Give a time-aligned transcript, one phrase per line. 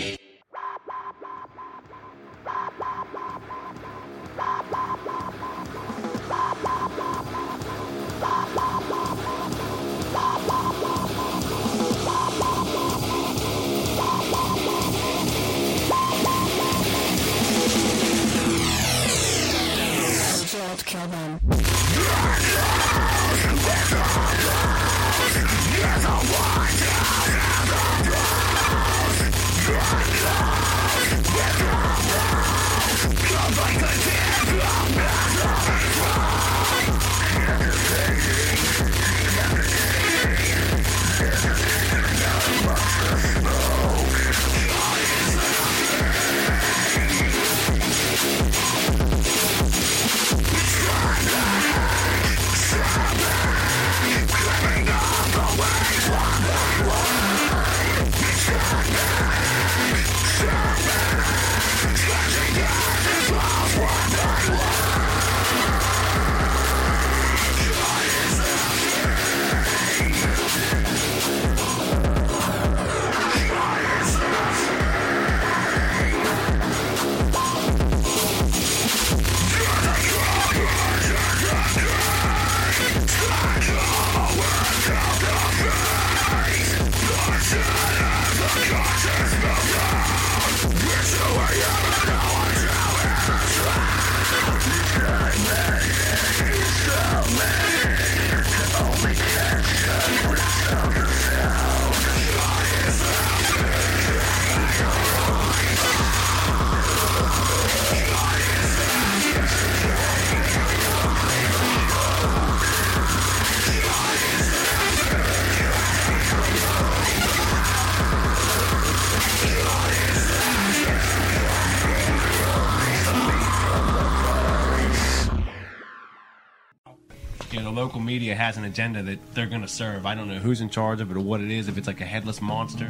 [128.52, 130.06] has an agenda that they're going to serve.
[130.06, 131.70] I don't know who's in charge of it or what it is.
[131.70, 132.88] If it's like a headless monster,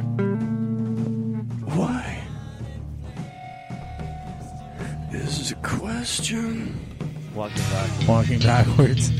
[1.76, 2.20] Why?
[5.12, 6.84] This is a question.
[7.32, 8.08] Walking back.
[8.08, 9.12] Walking backwards.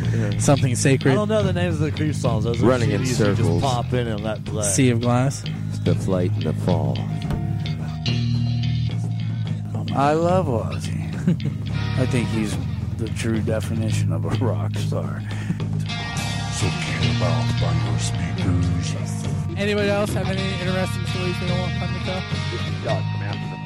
[0.45, 1.13] Something sacred.
[1.13, 1.15] I sacred.
[1.15, 2.43] don't know the names of the Creep songs.
[2.43, 3.63] Those Running in CDs you circles.
[3.63, 4.65] Just pop in and let play.
[4.65, 5.45] Sea of glass.
[5.85, 6.99] The flight and the fall.
[9.95, 10.99] I love Ozzy.
[12.01, 12.57] I think he's
[12.97, 15.23] the true definition of a rock star.
[17.23, 19.57] So care about by your speakers.
[19.57, 22.23] Anybody else have any interesting stories they don't want come to tell?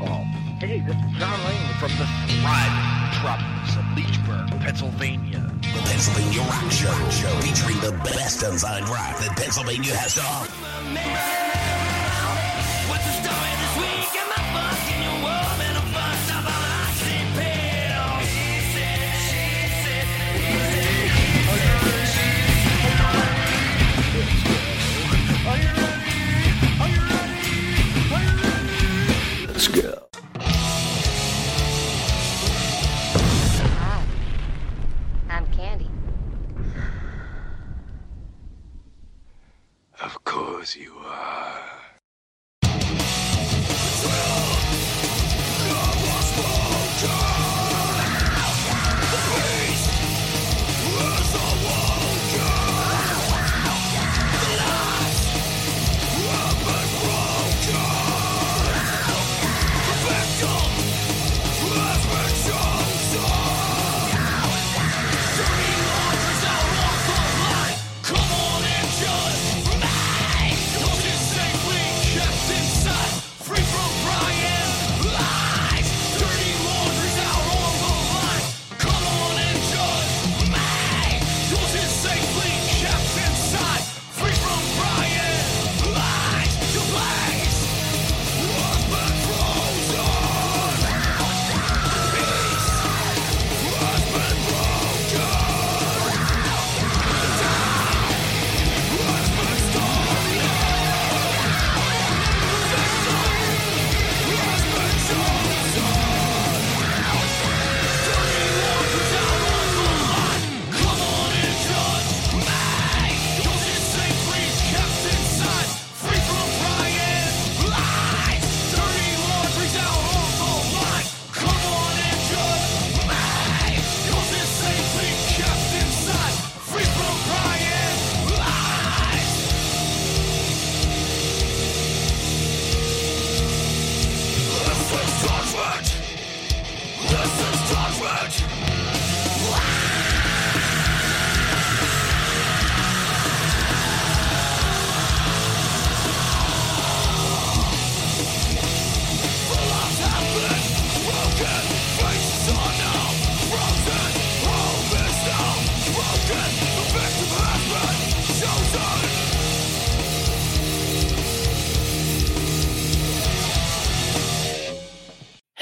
[0.02, 0.24] Oh.
[0.60, 2.06] Hey, this is John Lane from the
[2.36, 5.50] thriving metropolis of Leechburg, Pennsylvania.
[5.62, 11.35] The Pennsylvania Rock Show, show featuring the best unsigned rock that Pennsylvania has to offer.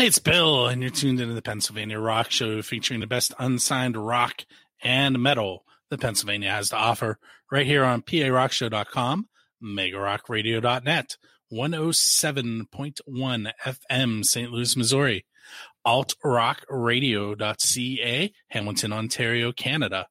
[0.05, 4.45] It's Bill, and you're tuned into the Pennsylvania Rock Show featuring the best unsigned rock
[4.83, 7.19] and metal that Pennsylvania has to offer
[7.51, 9.31] right here on PARockShow.com,
[9.63, 11.17] MegaRockRadio.net,
[11.51, 14.53] 107.1 FM, St.
[14.53, 15.25] Louis, Missouri,
[15.87, 20.07] AltRockRadio.ca, Hamilton, Ontario, Canada,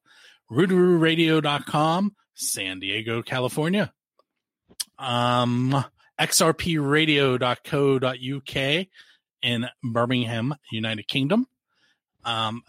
[0.50, 3.92] RoodarooRadio.com, San Diego, California,
[4.98, 5.84] um,
[6.18, 8.86] XRPRadio.co.uk,
[9.44, 11.46] in Birmingham, United Kingdom.
[12.24, 12.62] Um,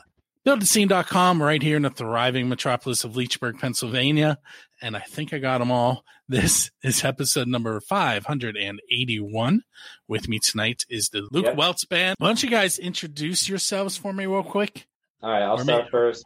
[0.46, 4.38] BuildAScene.com right here in the thriving metropolis of Leechburg, Pennsylvania.
[4.82, 6.04] And I think I got them all.
[6.28, 9.62] This is episode number 581.
[10.08, 11.56] With me tonight is the Luke Yep.
[11.56, 12.16] Weltz Band.
[12.18, 14.88] Why don't you guys introduce yourselves for me real quick?
[15.22, 15.90] All right, I'll Or start me.
[15.92, 16.26] first.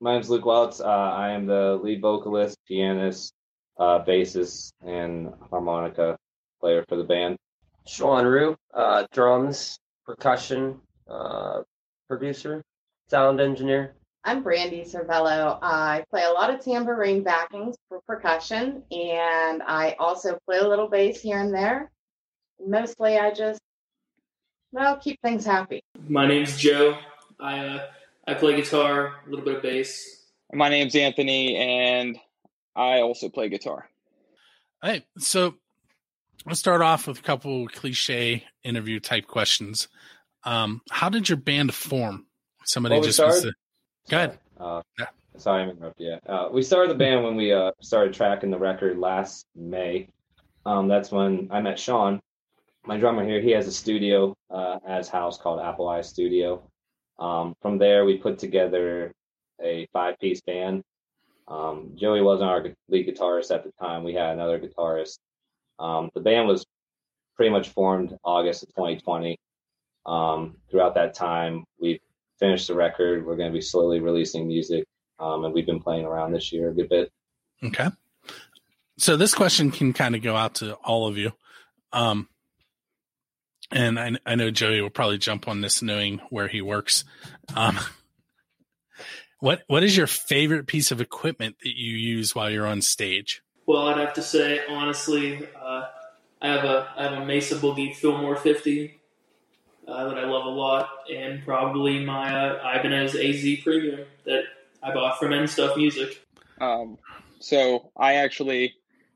[0.00, 0.80] My name's Luke Weltz.
[0.82, 3.32] Uh, I am the lead vocalist, pianist,
[3.78, 6.18] uh, bassist, and harmonica
[6.60, 7.38] player for the band.
[7.88, 11.62] Sean Rue, uh, drums, percussion, uh,
[12.06, 12.62] producer,
[13.08, 13.94] sound engineer.
[14.24, 15.58] I'm Brandy Cervello.
[15.62, 20.88] I play a lot of tambourine backings for percussion, and I also play a little
[20.88, 21.90] bass here and there.
[22.64, 23.60] Mostly, I just,
[24.70, 25.80] well, keep things happy.
[26.08, 26.98] My name's Joe.
[27.40, 27.86] I uh,
[28.26, 30.26] I play guitar, a little bit of bass.
[30.52, 32.18] My name's Anthony, and
[32.76, 33.88] I also play guitar.
[34.82, 35.04] All right.
[35.18, 35.54] So
[36.48, 39.88] let's start off with a couple cliche interview type questions.
[40.44, 42.26] Um, how did your band form?
[42.64, 43.52] Somebody Well, we just wants to
[44.08, 44.38] go ahead.
[44.58, 44.82] Uh,
[45.36, 48.58] sorry, I'm interrupting Yeah, Uh, we started the band when we uh, started tracking the
[48.58, 50.08] record last May.
[50.64, 52.20] Um, that's when I met Sean,
[52.84, 53.40] my drummer here.
[53.40, 56.62] He has a studio uh, at his house called Apple Eye Studio.
[57.18, 59.12] Um, from there, we put together
[59.62, 60.82] a five piece band.
[61.46, 64.04] Um, Joey wasn't our lead guitarist at the time.
[64.04, 65.18] We had another guitarist.
[65.78, 66.66] Um, the band was
[67.36, 69.38] pretty much formed August of 2020.
[70.06, 72.00] Um, throughout that time, we
[72.38, 73.24] finished the record.
[73.24, 74.84] We're going to be slowly releasing music,
[75.18, 77.10] um, and we've been playing around this year a good bit.
[77.62, 77.88] Okay.
[78.98, 81.32] So this question can kind of go out to all of you.
[81.92, 82.28] Um,
[83.70, 87.04] and I, I know Joey will probably jump on this knowing where he works.
[87.54, 87.78] Um,
[89.40, 93.42] what what is your favorite piece of equipment that you use while you're on stage?
[93.68, 95.88] Well, I'd have to say honestly, uh,
[96.40, 98.98] I have a I have a Mesa Boogie Fillmore 50
[99.86, 104.44] uh, that I love a lot, and probably my uh, Ibanez AZ Premium that
[104.82, 106.24] I bought from End Stuff Music.
[106.62, 106.96] Um,
[107.40, 108.74] so I actually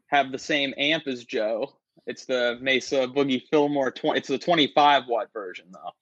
[0.09, 1.73] have the same amp as Joe.
[2.07, 4.19] It's the Mesa Boogie Fillmore 20.
[4.19, 5.93] It's the 25 watt version though,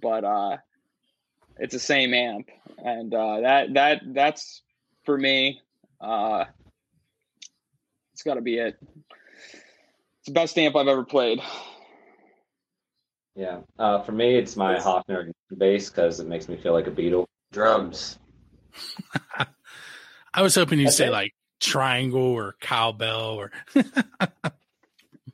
[0.00, 0.56] but uh,
[1.58, 2.48] it's the same amp,
[2.78, 4.62] and uh, that that that's
[5.04, 5.60] for me.
[6.00, 6.46] Uh,
[8.14, 8.78] it's got to be it.
[9.50, 11.40] It's the best amp I've ever played.
[13.34, 13.58] Yeah.
[13.76, 17.26] Uh, for me, it's my Hofner bass because it makes me feel like a Beatle.
[17.52, 18.18] Drums.
[20.34, 21.12] I was hoping you'd That's say it?
[21.12, 23.52] like triangle or cowbell or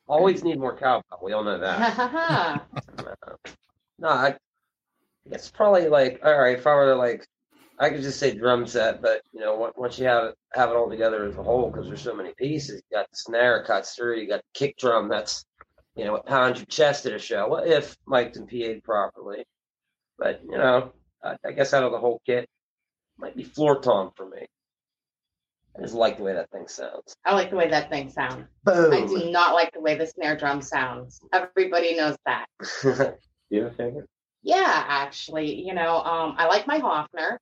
[0.08, 1.20] Always need more cowbell.
[1.22, 2.62] We all know that.
[3.98, 4.36] no, I
[5.30, 6.58] it's probably like all right.
[6.58, 7.26] If I were to like,
[7.80, 10.76] I could just say drum set, but you know, once you have it have it
[10.76, 12.82] all together as a whole, because there's so many pieces.
[12.90, 14.20] You got the snare cuts through.
[14.20, 15.08] You got the kick drum.
[15.08, 15.46] That's
[15.96, 17.48] you know what pounds your chest at a show.
[17.48, 19.44] Well, if mic'd and PA'd properly,
[20.18, 20.92] but you know,
[21.24, 22.46] I, I guess out of the whole kit,
[23.18, 24.46] might be floor tom for me.
[25.78, 27.16] I just like the way that thing sounds.
[27.24, 28.44] I like the way that thing sounds.
[28.64, 28.92] Boom.
[28.92, 31.20] I do not like the way the snare drum sounds.
[31.32, 32.46] Everybody knows that.
[32.82, 34.08] Do you have a favorite?
[34.42, 37.38] Yeah, actually, you know, um, I like my Hofner.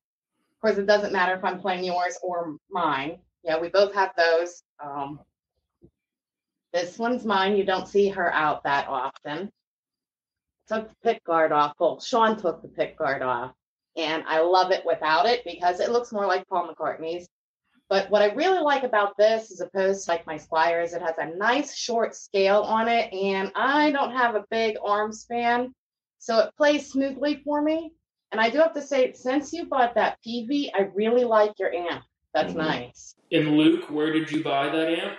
[0.58, 3.20] Of course, it doesn't matter if I'm playing yours or mine.
[3.44, 4.64] Yeah, we both have those.
[4.82, 5.20] Um,
[6.72, 7.56] this one's mine.
[7.56, 9.52] You don't see her out that often.
[10.66, 11.74] Took the pick guard off.
[11.78, 13.52] Well, Sean took the pick guard off,
[13.96, 17.28] and I love it without it because it looks more like Paul McCartney's.
[17.88, 21.02] But what I really like about this, as opposed to like my Squier, is it
[21.02, 25.72] has a nice short scale on it, and I don't have a big arm span,
[26.18, 27.92] so it plays smoothly for me.
[28.32, 31.72] And I do have to say, since you bought that PV, I really like your
[31.72, 32.02] amp.
[32.34, 33.14] That's nice.
[33.32, 35.16] And Luke, where did you buy that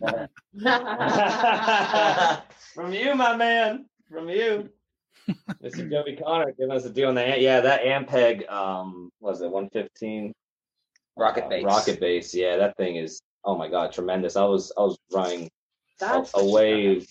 [0.00, 0.30] amp?
[2.74, 3.86] From you, my man.
[4.10, 4.70] From you.
[5.62, 5.90] Mr.
[5.90, 7.40] Joey Connor giving us a deal on the amp.
[7.40, 10.32] Yeah, that Ampeg, um, what was it 115
[11.18, 11.66] Rocket uh.
[11.66, 12.34] Rocket base.
[12.34, 14.36] Yeah, that thing is oh my god, tremendous.
[14.36, 15.48] I was I was running a,
[16.00, 17.04] That's a way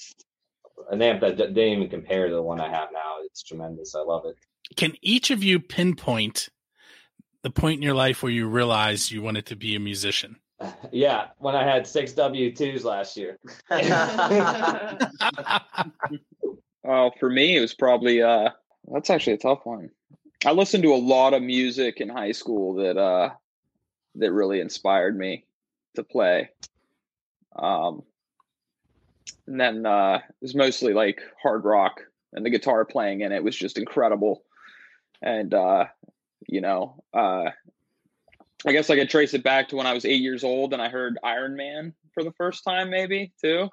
[0.89, 3.17] an amp that d- didn't even compare to the one I have now.
[3.25, 3.95] It's tremendous.
[3.95, 4.35] I love it.
[4.75, 6.50] Can each of you pinpoint
[7.43, 10.38] the point in your life where you realized you wanted to be a musician?
[10.91, 13.38] Yeah, when I had six W twos last year.
[16.88, 18.50] Oh, for me, it was probably uh,
[18.88, 19.89] that's actually a tough one.
[20.45, 23.31] I listened to a lot of music in high school that uh,
[24.15, 25.43] that really inspired me
[25.95, 26.50] to play.
[27.57, 28.03] Um,
[29.47, 32.00] and then uh, it was mostly like hard rock,
[32.31, 34.43] and the guitar playing in it was just incredible.
[35.21, 35.86] And uh,
[36.47, 37.51] you know, uh,
[38.65, 40.81] I guess I could trace it back to when I was eight years old and
[40.81, 43.69] I heard Iron Man for the first time, maybe too.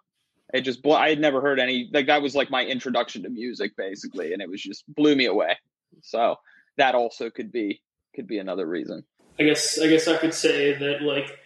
[0.53, 3.31] It just blew, I had never heard any like that was like my introduction to
[3.31, 5.57] music basically, and it was just blew me away.
[6.03, 6.37] So
[6.77, 7.81] that also could be
[8.15, 9.05] could be another reason.
[9.39, 11.39] I guess I guess I could say that like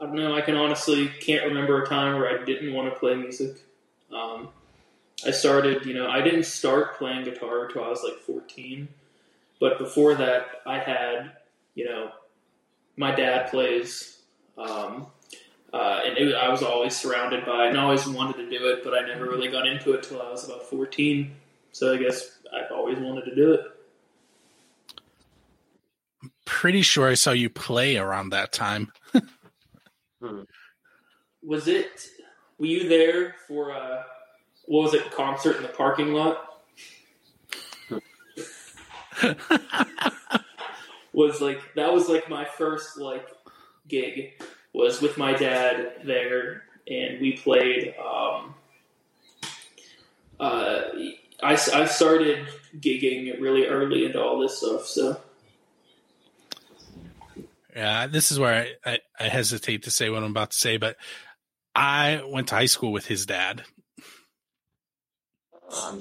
[0.00, 0.34] I don't know.
[0.34, 3.56] I can honestly can't remember a time where I didn't want to play music.
[4.12, 4.48] Um,
[5.26, 8.88] I started, you know, I didn't start playing guitar until I was like 14,
[9.64, 11.32] but before that, I had,
[11.74, 12.10] you know,
[12.98, 14.18] my dad plays,
[14.58, 15.06] um,
[15.72, 18.84] uh, and it, I was always surrounded by, it and always wanted to do it,
[18.84, 21.34] but I never really got into it till I was about 14.
[21.72, 23.62] So I guess I've always wanted to do it.
[26.44, 28.92] Pretty sure I saw you play around that time.
[31.42, 32.06] Was it?
[32.58, 34.04] Were you there for a
[34.66, 35.10] what was it?
[35.10, 36.53] Concert in the parking lot.
[41.12, 43.28] was like that was like my first like
[43.88, 44.32] gig
[44.72, 48.54] was with my dad there and we played um
[50.40, 50.82] uh
[51.42, 52.46] I, I started
[52.78, 55.20] gigging really early into all this stuff so
[57.74, 60.76] Yeah, this is where I, I, I hesitate to say what I'm about to say,
[60.76, 60.96] but
[61.74, 63.64] I went to high school with his dad.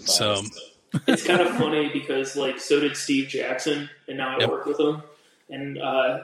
[0.01, 0.43] So
[1.07, 4.49] it's kind of funny because like so did Steve Jackson, and now I Yep.
[4.49, 5.03] work with him,
[5.49, 6.19] and uh,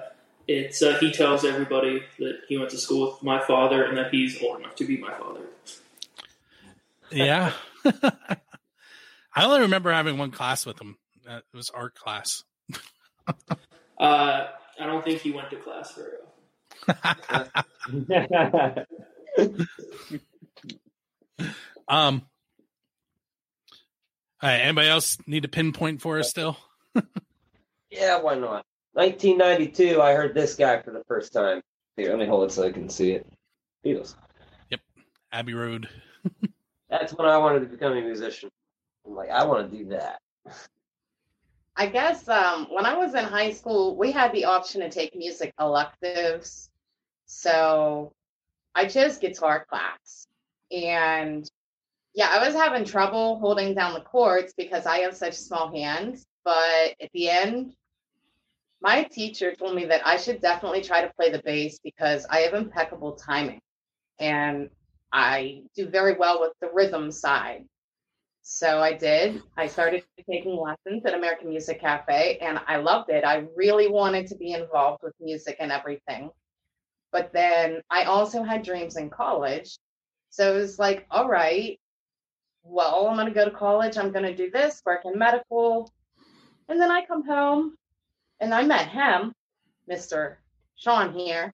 [0.48, 4.12] it's uh, he tells everybody that he went to school with my father and that
[4.12, 5.42] he's old enough to be my father.
[7.12, 7.54] yeah.
[9.36, 10.98] I only remember having one class with him.
[11.26, 12.44] It was art class.
[13.98, 14.48] Uh,
[14.80, 16.18] I don't think he went to class very
[16.88, 18.86] often.
[21.88, 22.24] Um.
[24.42, 24.58] All right.
[24.58, 26.58] Anybody else need a pinpoint for us still?
[27.92, 28.66] Yeah, why not?
[28.94, 31.62] 1992, I heard this guy for the first time.
[31.98, 33.28] Here, let me hold it so I can see it.
[33.86, 34.16] Beatles.
[34.70, 34.82] Yep.
[35.32, 35.90] Abbey Road.
[36.90, 38.50] That's when I wanted to become a musician.
[39.06, 40.20] I'm like, I want to do that.
[41.76, 45.16] I guess um, when I was in high school, we had the option to take
[45.16, 46.70] music electives.
[47.26, 48.12] So
[48.76, 50.28] I chose guitar class.
[50.72, 51.50] And
[52.20, 56.26] yeah, I was having trouble holding down the chords because I have such small hands.
[56.44, 57.74] But at the end,
[58.82, 62.40] my teacher told me that I should definitely try to play the bass because I
[62.40, 63.62] have impeccable timing
[64.20, 64.70] and
[65.14, 67.64] I do very well with the rhythm side.
[68.42, 69.42] So I did.
[69.56, 73.24] I started taking lessons at American Music Cafe and I loved it.
[73.24, 76.32] I really wanted to be involved with music and everything.
[77.14, 79.78] But then I also had dreams in college.
[80.32, 81.80] So it was like, all right,
[82.64, 83.98] well, I'm going to go to college.
[83.98, 85.92] I'm going to do this, work in medical.
[86.68, 87.76] And then I come home
[88.40, 89.34] and I met him,
[89.90, 90.36] Mr.
[90.76, 91.54] Sean here,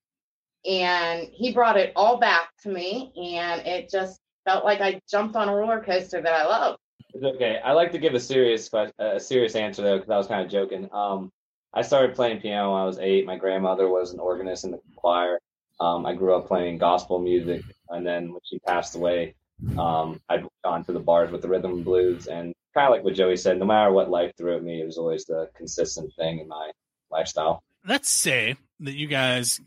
[0.66, 3.14] and he brought it all back to me.
[3.16, 6.78] And it just felt like I jumped on a roller coaster that I love.
[7.16, 7.60] Okay.
[7.64, 8.70] I like to give a serious
[9.00, 10.90] a serious answer though, because I was kind of joking.
[10.92, 11.32] Um,
[11.74, 13.26] I started playing piano when I was eight.
[13.26, 15.40] My grandmother was an organist in the choir.
[15.80, 19.36] Um, I grew up playing gospel music, and then when she passed away,
[19.78, 22.28] um, I'd gone to the bars with the rhythm and blues.
[22.28, 24.86] And kind of like what Joey said, no matter what life threw at me, it
[24.86, 26.72] was always the consistent thing in my
[27.10, 27.64] lifestyle.
[27.88, 29.62] Let's say that you guys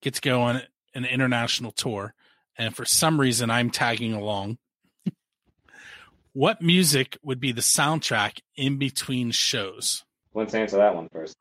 [0.00, 0.62] get to go on
[0.94, 2.14] an international tour,
[2.56, 4.58] and for some reason I'm tagging along.
[6.32, 10.04] what music would be the soundtrack in between shows?
[10.32, 11.36] Let's answer that one first.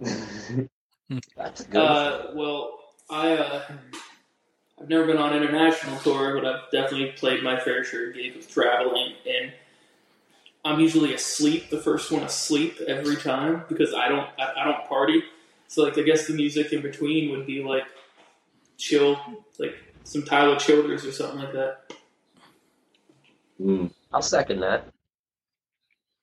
[1.36, 2.78] That's Uh, well,
[3.10, 3.62] I uh,
[4.80, 8.36] I've never been on international tour, but I've definitely played my fair share of gigs
[8.36, 9.52] with traveling, and
[10.64, 11.70] I'm usually asleep.
[11.70, 15.22] The first one asleep every time because I don't I, I don't party.
[15.68, 17.84] So like I guess the music in between would be like
[18.76, 19.18] chill,
[19.58, 21.92] like some Tyler Childers or something like that.
[23.58, 23.86] Hmm.
[24.12, 24.88] I'll second that.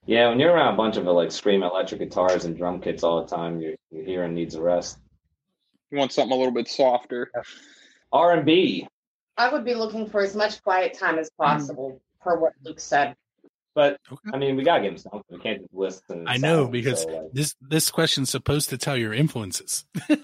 [0.06, 3.22] Yeah, when you're around a bunch of like scream electric guitars and drum kits all
[3.22, 4.98] the time, your your hearing needs a rest.
[5.92, 7.32] You want something a little bit softer.
[8.12, 8.88] R and B.
[9.38, 11.44] I would be looking for as much quiet time as hmm.
[11.44, 13.16] possible, per what Luke said.
[13.76, 13.98] But
[14.34, 15.22] I mean, we gotta give him something.
[15.30, 16.28] We can't just listen.
[16.28, 19.86] I know sound, because so, like, this this question's supposed to tell your influences.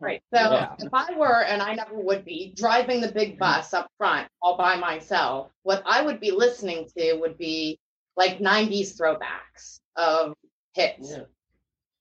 [0.00, 0.22] Right.
[0.32, 0.74] So Yeah.
[0.78, 3.38] if I were, and I never would be, driving the big hmm.
[3.38, 7.78] bus up front all by myself, what I would be listening to would be
[8.16, 10.34] like 90s throwbacks of
[10.74, 11.24] hits Yeah.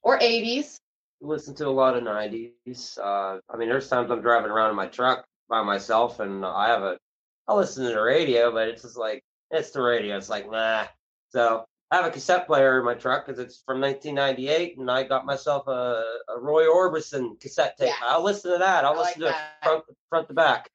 [0.04, 0.80] or 80s.
[1.26, 2.98] Listen to a lot of '90s.
[3.00, 6.68] Uh, I mean, there's times I'm driving around in my truck by myself, and I
[6.70, 6.98] have a.
[7.48, 10.18] I listen to the radio, but it's just like it's the radio.
[10.18, 10.86] It's like nah.
[11.30, 15.04] So I have a cassette player in my truck because it's from 1998, and I
[15.04, 17.94] got myself a, a Roy Orbison cassette tape.
[18.04, 18.86] I'll listen to that.
[18.86, 20.70] I'll I listen like to it front front to back.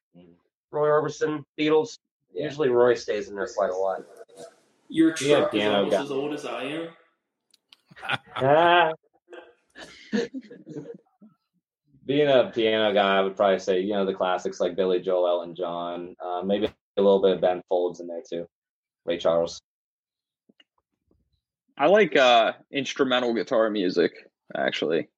[0.71, 1.97] Roy Orbison, Beatles.
[2.33, 4.03] Usually Roy stays in there quite a lot.
[4.89, 6.03] Your Yeah, truck is almost guy.
[6.03, 6.87] as old as I am.
[12.05, 15.27] Being a piano guy, I would probably say, you know, the classics like Billy Joel,
[15.27, 18.47] Elton John, uh, maybe a little bit of Ben Folds in there too.
[19.05, 19.61] Ray Charles.
[21.77, 24.11] I like uh, instrumental guitar music,
[24.55, 25.09] actually.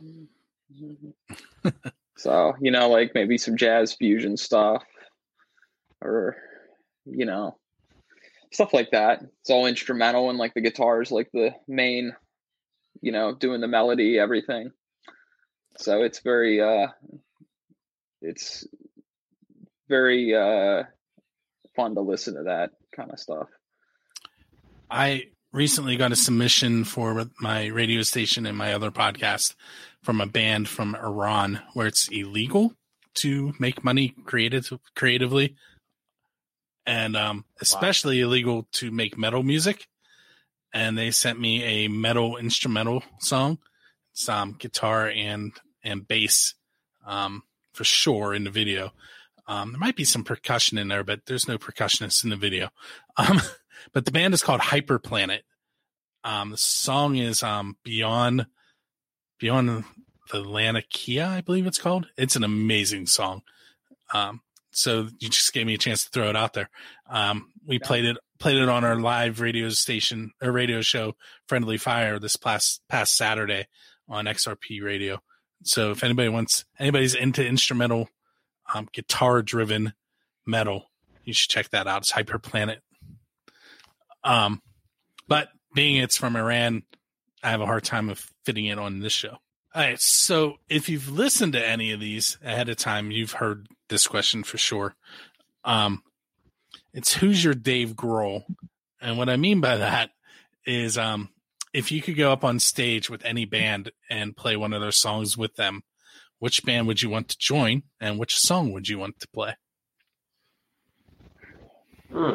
[2.16, 4.84] so, you know, like maybe some jazz fusion stuff
[6.00, 6.36] or,
[7.04, 7.58] you know,
[8.52, 9.22] stuff like that.
[9.40, 12.14] It's all instrumental and like the guitar is like the main,
[13.00, 14.72] you know, doing the melody, everything.
[15.76, 16.88] So it's very, uh,
[18.20, 18.66] it's
[19.88, 20.84] very uh,
[21.74, 23.48] fun to listen to that kind of stuff.
[24.90, 29.54] I recently got a submission for my radio station and my other podcast
[30.02, 32.74] from a band from Iran where it's illegal
[33.14, 35.56] to make money creative creatively
[36.86, 39.86] and um, especially illegal to make metal music.
[40.72, 43.58] And they sent me a metal instrumental song,
[44.12, 45.52] some guitar and
[45.82, 46.54] and bass
[47.06, 48.92] um, for sure in the video.
[49.48, 52.70] Um, there might be some percussion in there, but there's no percussionists in the video.
[53.16, 53.40] Um,
[53.92, 55.42] but the band is called Hyper Planet.
[56.22, 58.46] Um, the song is um, Beyond
[59.38, 59.84] Beyond
[60.30, 62.06] the Laniakea, I believe it's called.
[62.16, 63.42] It's an amazing song.
[64.12, 66.70] Um, so you just gave me a chance to throw it out there.
[67.08, 71.14] Um, we played it played it on our live radio station or radio show,
[71.46, 73.68] Friendly Fire, this past past Saturday
[74.08, 75.20] on XRP Radio.
[75.62, 78.08] So if anybody wants anybody's into instrumental
[78.74, 79.92] um, guitar driven
[80.46, 80.90] metal,
[81.24, 81.98] you should check that out.
[81.98, 82.80] It's Hyper Planet.
[84.24, 84.62] Um,
[85.28, 86.82] but being it's from Iran,
[87.42, 89.36] I have a hard time of fitting it on this show.
[89.74, 90.00] All right.
[90.00, 94.42] So if you've listened to any of these ahead of time, you've heard this question
[94.42, 94.96] for sure.
[95.64, 96.02] Um,
[96.92, 98.44] it's who's your Dave Grohl?
[99.00, 100.10] And what I mean by that
[100.66, 101.30] is, um,
[101.72, 104.90] if you could go up on stage with any band and play one of their
[104.92, 105.82] songs with them,
[106.38, 109.54] which band would you want to join and which song would you want to play?
[112.10, 112.34] Hmm.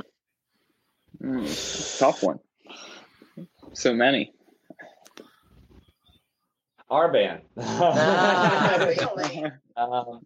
[1.21, 2.39] Mm, tough one.
[3.73, 4.31] So many.
[6.89, 7.41] Our band.
[7.57, 9.45] Ah, really?
[9.75, 10.25] Um,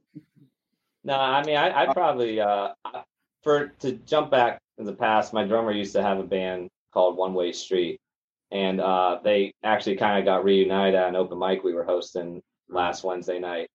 [1.03, 2.69] no, I mean, I, I'd probably uh,
[3.43, 5.33] for to jump back in the past.
[5.33, 7.99] My drummer used to have a band called One Way Street,
[8.51, 12.41] and uh, they actually kind of got reunited at an open mic we were hosting
[12.69, 13.69] last Wednesday night.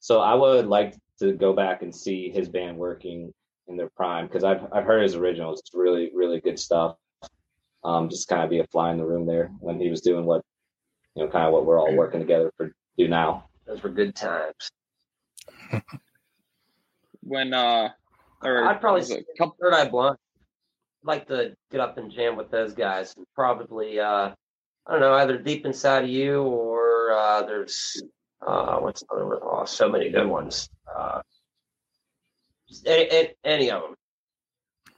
[0.00, 3.32] So I would like to go back and see his band working
[3.68, 5.60] in their prime because I've I've heard his originals.
[5.60, 6.96] It's really really good stuff.
[7.84, 10.24] Um, just kind of be a fly in the room there when he was doing
[10.24, 10.42] what
[11.14, 13.48] you know, kind of what we're all working together for do now.
[13.66, 14.70] Those were good times.
[17.22, 17.88] When uh
[18.42, 20.16] or I'd probably say couple Third Eye Blind.
[21.02, 23.14] I'd like to get up and jam with those guys.
[23.16, 24.30] And probably, uh,
[24.86, 28.02] I don't know, either Deep Inside of You or uh, there's,
[28.46, 29.38] uh, what's another one?
[29.42, 30.68] Oh, so many good ones.
[30.94, 31.20] Uh,
[32.84, 33.94] any, any, any of them.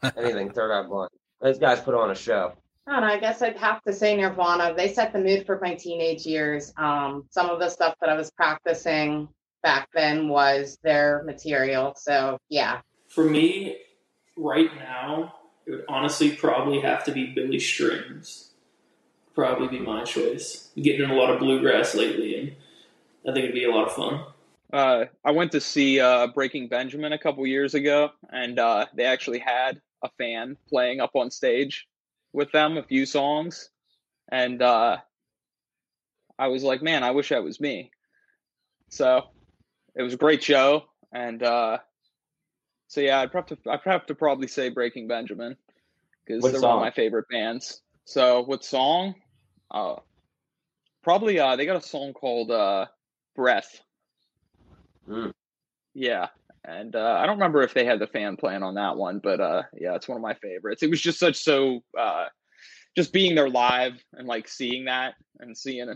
[0.16, 1.10] Anything Third Eye Blind.
[1.40, 2.52] Those guys put on a show.
[2.86, 3.14] I don't know.
[3.14, 4.74] I guess I'd have to say Nirvana.
[4.76, 6.72] They set the mood for my teenage years.
[6.76, 9.28] Um, some of the stuff that I was practicing
[9.62, 11.94] back then was their material.
[11.96, 13.78] So yeah, For me,
[14.36, 15.34] right now,
[15.66, 18.50] it would honestly probably have to be Billy Strings.
[19.34, 20.70] Probably be my choice.
[20.76, 22.52] I'm getting in a lot of bluegrass lately, and
[23.28, 24.24] I think it'd be a lot of fun.
[24.72, 29.04] uh I went to see uh Breaking Benjamin a couple years ago and uh they
[29.04, 31.86] actually had a fan playing up on stage
[32.32, 33.70] with them a few songs
[34.30, 34.98] and uh
[36.38, 37.90] I was like, man, I wish that was me.
[38.90, 39.22] So
[39.96, 41.78] it was a great show and uh
[42.88, 45.56] so yeah, I'd have to I'd have to probably say Breaking Benjamin
[46.26, 47.82] because they're one of my favorite bands.
[48.04, 49.14] So what song?
[49.70, 49.96] Uh
[51.02, 52.86] probably uh they got a song called uh
[53.36, 53.80] Breath.
[55.08, 55.32] Mm.
[55.94, 56.28] Yeah.
[56.64, 59.40] And uh, I don't remember if they had the fan plan on that one, but
[59.40, 60.82] uh, yeah, it's one of my favorites.
[60.82, 62.26] It was just such so uh,
[62.94, 65.88] just being there live and like seeing that and seeing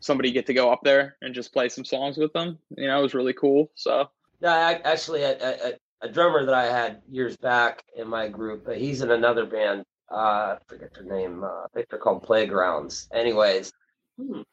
[0.00, 2.58] somebody get to go up there and just play some songs with them.
[2.76, 3.70] You know, it was really cool.
[3.76, 4.08] So
[4.40, 5.72] Yeah, I, actually, a, a,
[6.02, 9.84] a drummer that I had years back in my group, uh, he's in another band.
[10.10, 11.44] Uh, I forget their name.
[11.44, 13.08] Uh, I think they're called Playgrounds.
[13.12, 13.72] Anyways,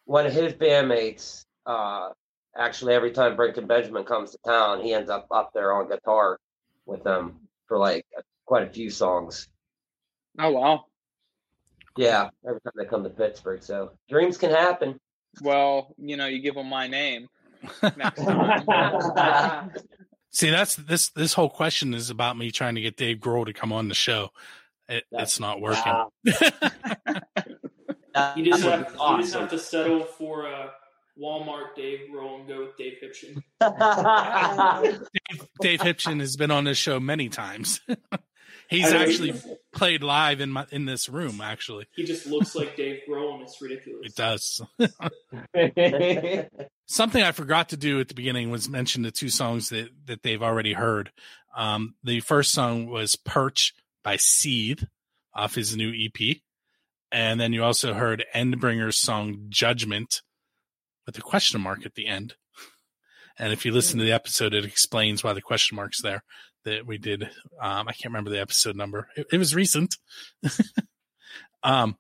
[0.06, 2.10] one of his bandmates, uh,
[2.56, 6.38] actually, every time Breaking Benjamin comes to town, he ends up up there on guitar
[6.86, 8.06] with them for like
[8.46, 9.48] quite a few songs.
[10.40, 10.86] Oh wow.
[11.98, 13.64] Yeah, every time they come to Pittsburgh.
[13.64, 15.00] So dreams can happen.
[15.42, 17.28] Well, you know, you give them my name.
[20.32, 23.54] See, that's this this whole question is about me trying to get Dave Grohl to
[23.54, 24.30] come on the show.
[24.88, 25.94] It, it's not working.
[28.36, 30.72] You just, have, you just have to settle for a
[31.22, 33.44] Walmart Dave Grohl and go with Dave Hipshin.
[35.14, 37.80] Dave, Dave Hipshin has been on this show many times.
[38.70, 38.98] He's I know.
[39.00, 39.34] actually
[39.74, 41.40] played live in my in this room.
[41.42, 44.06] Actually, He just looks like Dave Grohl, and it's ridiculous.
[44.06, 44.62] it does.
[46.86, 50.24] Something I forgot to do at the beginning was mention the two songs that that
[50.24, 51.12] they've already heard.
[51.56, 54.84] Um, the first song was "Perch" by Seethe
[55.34, 56.38] off his new EP,
[57.12, 60.22] and then you also heard End Bringer's song "Judgment"
[61.06, 62.36] with a question mark at the end.
[63.40, 66.24] And if you listen to the episode, it explains why the question mark's there.
[66.68, 67.24] That we did.
[67.62, 69.08] Um, I can't remember the episode number.
[69.16, 69.96] It, it was recent.
[71.64, 71.96] um,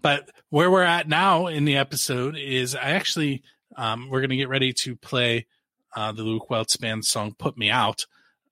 [0.00, 3.42] but where we're at now in the episode is I actually
[3.76, 5.48] um, we're going to get ready to play
[5.96, 8.06] uh, the Luke Weltz band song "Put Me Out."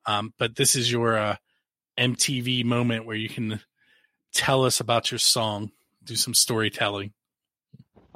[0.05, 1.37] Um, but this is your uh,
[1.97, 3.61] MTV moment where you can
[4.35, 5.71] tell us about your song,
[6.03, 7.13] do some storytelling.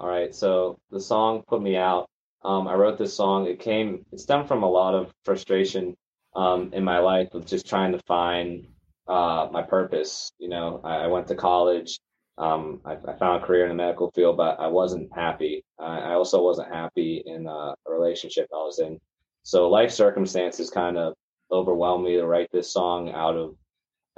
[0.00, 2.08] All right, so the song "Put Me Out."
[2.42, 3.46] Um, I wrote this song.
[3.46, 4.04] It came.
[4.10, 5.96] It stemmed from a lot of frustration
[6.34, 8.66] um, in my life with just trying to find
[9.08, 10.30] uh, my purpose.
[10.38, 11.98] You know, I, I went to college.
[12.38, 15.62] Um, I, I found a career in the medical field, but I wasn't happy.
[15.78, 18.98] I, I also wasn't happy in uh, a relationship I was in.
[19.42, 21.14] So life circumstances kind of
[21.50, 23.56] overwhelmed me to write this song out of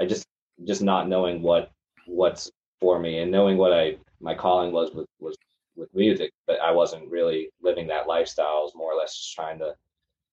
[0.01, 0.27] I just
[0.67, 1.71] just not knowing what
[2.07, 5.37] what's for me and knowing what I my calling was with was
[5.77, 8.47] with music, but I wasn't really living that lifestyle.
[8.47, 9.75] I was more or less just trying to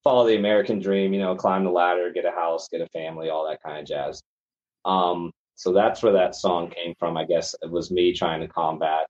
[0.04, 3.30] follow the American dream, you know, climb the ladder, get a house, get a family,
[3.30, 4.22] all that kind of jazz.
[4.86, 7.18] Um, so that's where that song came from.
[7.18, 9.08] I guess it was me trying to combat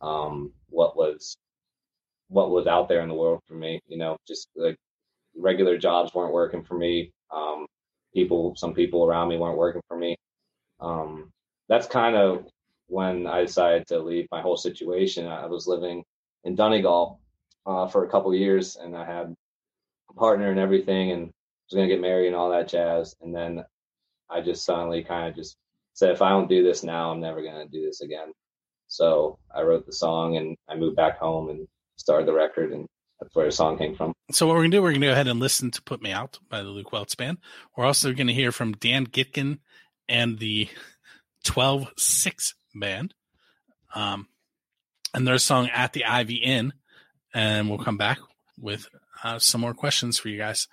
[0.00, 1.36] um, what was
[2.28, 3.80] what was out there in the world for me.
[3.86, 4.76] You know, just like
[5.36, 7.12] regular jobs weren't working for me.
[7.30, 7.66] Um,
[8.14, 10.16] people, some people around me weren't working for me.
[10.80, 11.30] Um,
[11.68, 12.46] that's kind of
[12.88, 15.26] when I decided to leave my whole situation.
[15.26, 16.04] I was living
[16.44, 17.20] in Donegal
[17.66, 19.34] uh, for a couple years, and I had
[20.16, 23.14] partner and everything, and was gonna get married and all that jazz.
[23.20, 23.64] And then
[24.30, 25.56] I just suddenly kind of just
[25.94, 28.32] said, if I don't do this now, I'm never gonna do this again.
[28.88, 32.86] So I wrote the song, and I moved back home and started the record, and
[33.20, 34.12] that's where the song came from.
[34.30, 36.38] So what we're gonna do, we're gonna go ahead and listen to "Put Me Out"
[36.48, 37.38] by the Luke Weltz Band.
[37.76, 39.58] We're also gonna hear from Dan Getkin
[40.08, 40.68] and the
[41.44, 43.14] 12-6 Band,
[43.94, 44.28] um,
[45.14, 46.72] and their song "At the Ivy Inn,"
[47.34, 48.18] and we'll come back
[48.58, 48.88] with
[49.24, 50.68] uh, some more questions for you guys.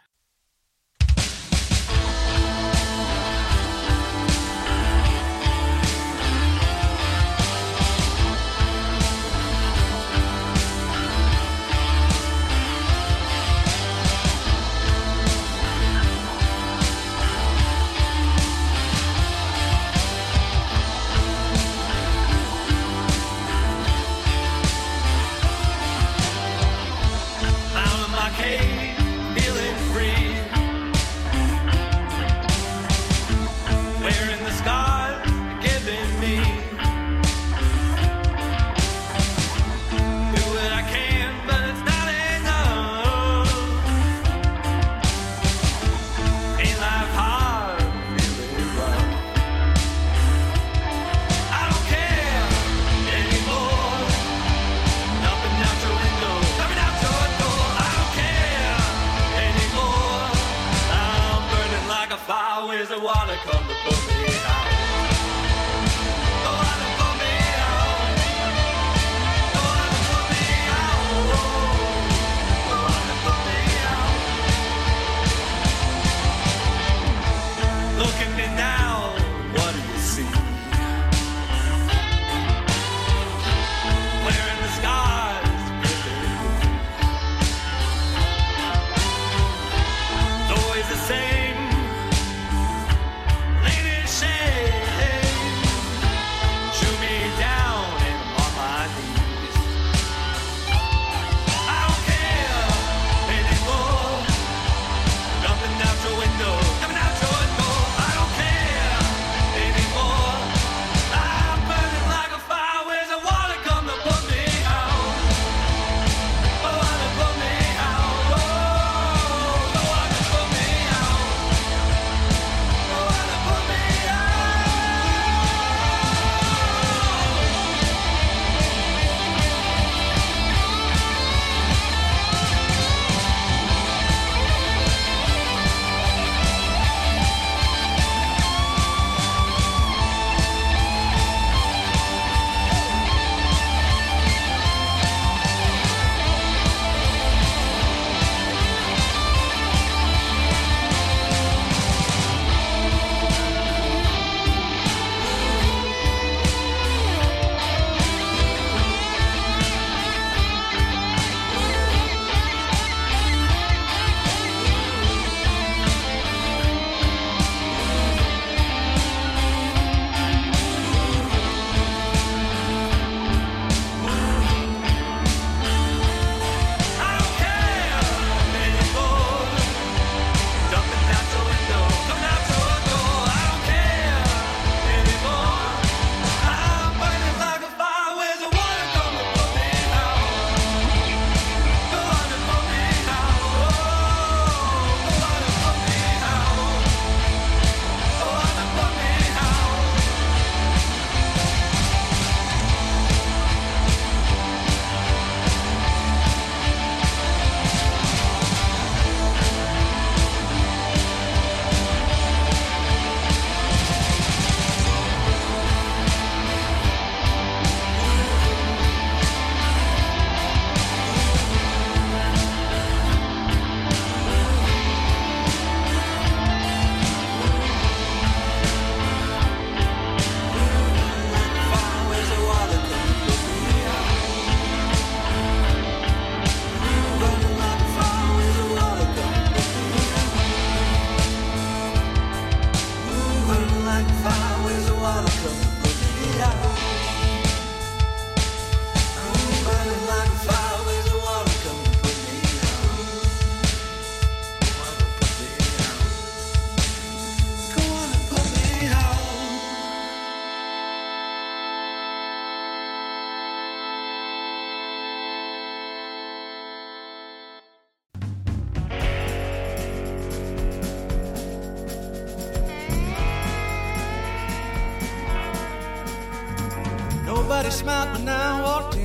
[277.73, 279.03] Smiled when I walked in.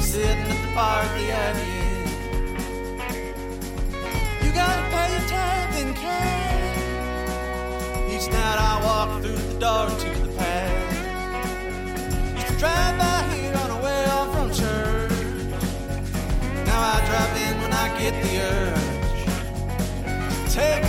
[0.00, 2.04] Sitting at the bar at the Inn.
[4.44, 6.78] You gotta pay your tab in cash.
[8.12, 10.96] Each night I walk through the door to the past.
[12.34, 15.12] Used to drive by here on the way off from church.
[16.66, 18.92] Now I drive in when I get the urge.
[20.52, 20.83] Take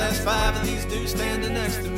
[0.00, 1.89] There's five of these dudes standing next to me.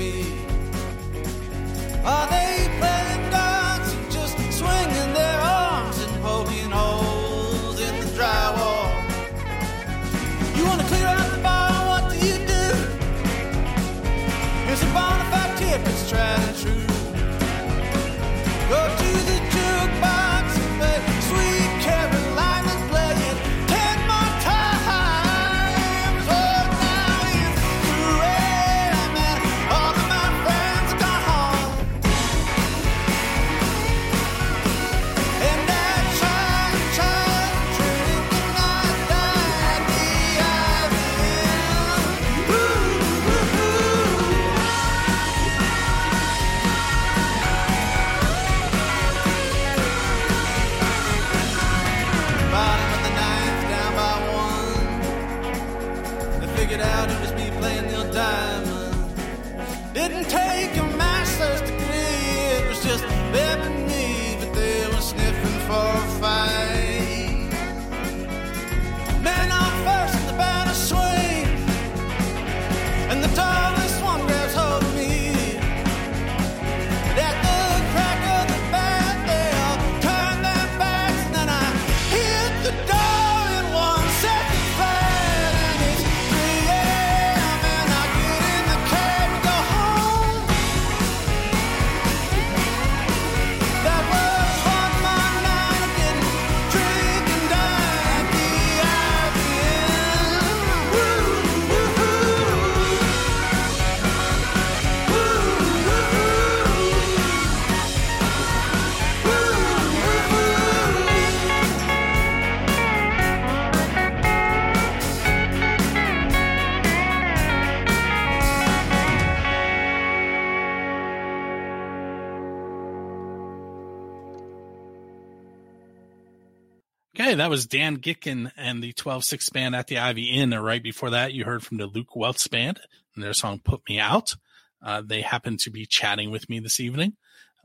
[127.42, 130.52] That was Dan Getkin and the 12 6 band at the Ivy Inn.
[130.52, 132.78] And right before that, you heard from the Luke Weltz band
[133.16, 134.36] and their song Put Me Out.
[134.80, 137.16] Uh, they happen to be chatting with me this evening.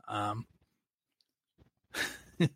[0.08, 0.46] Um,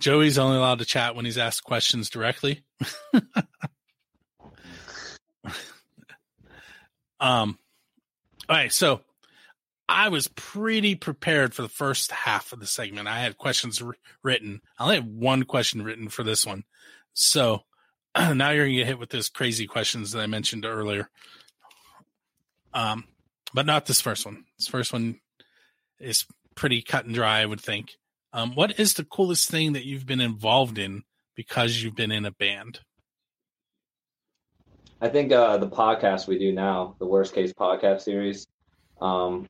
[0.00, 2.62] Joey's only allowed to chat when he's asked questions directly.
[7.18, 7.58] um,
[8.48, 9.00] all right, so
[9.88, 13.08] I was pretty prepared for the first half of the segment.
[13.08, 14.60] I had questions r- written.
[14.78, 16.64] I only have one question written for this one.
[17.12, 17.60] So
[18.16, 21.10] now you're going to get hit with those crazy questions that I mentioned earlier.
[22.72, 23.04] Um,
[23.52, 24.44] but not this first one.
[24.58, 25.20] This first one
[26.00, 27.92] is pretty cut and dry, I would think.
[28.32, 31.04] Um, what is the coolest thing that you've been involved in
[31.36, 32.80] because you've been in a band?
[35.00, 38.46] I think uh, the podcast we do now, the Worst Case podcast series,
[39.00, 39.46] um,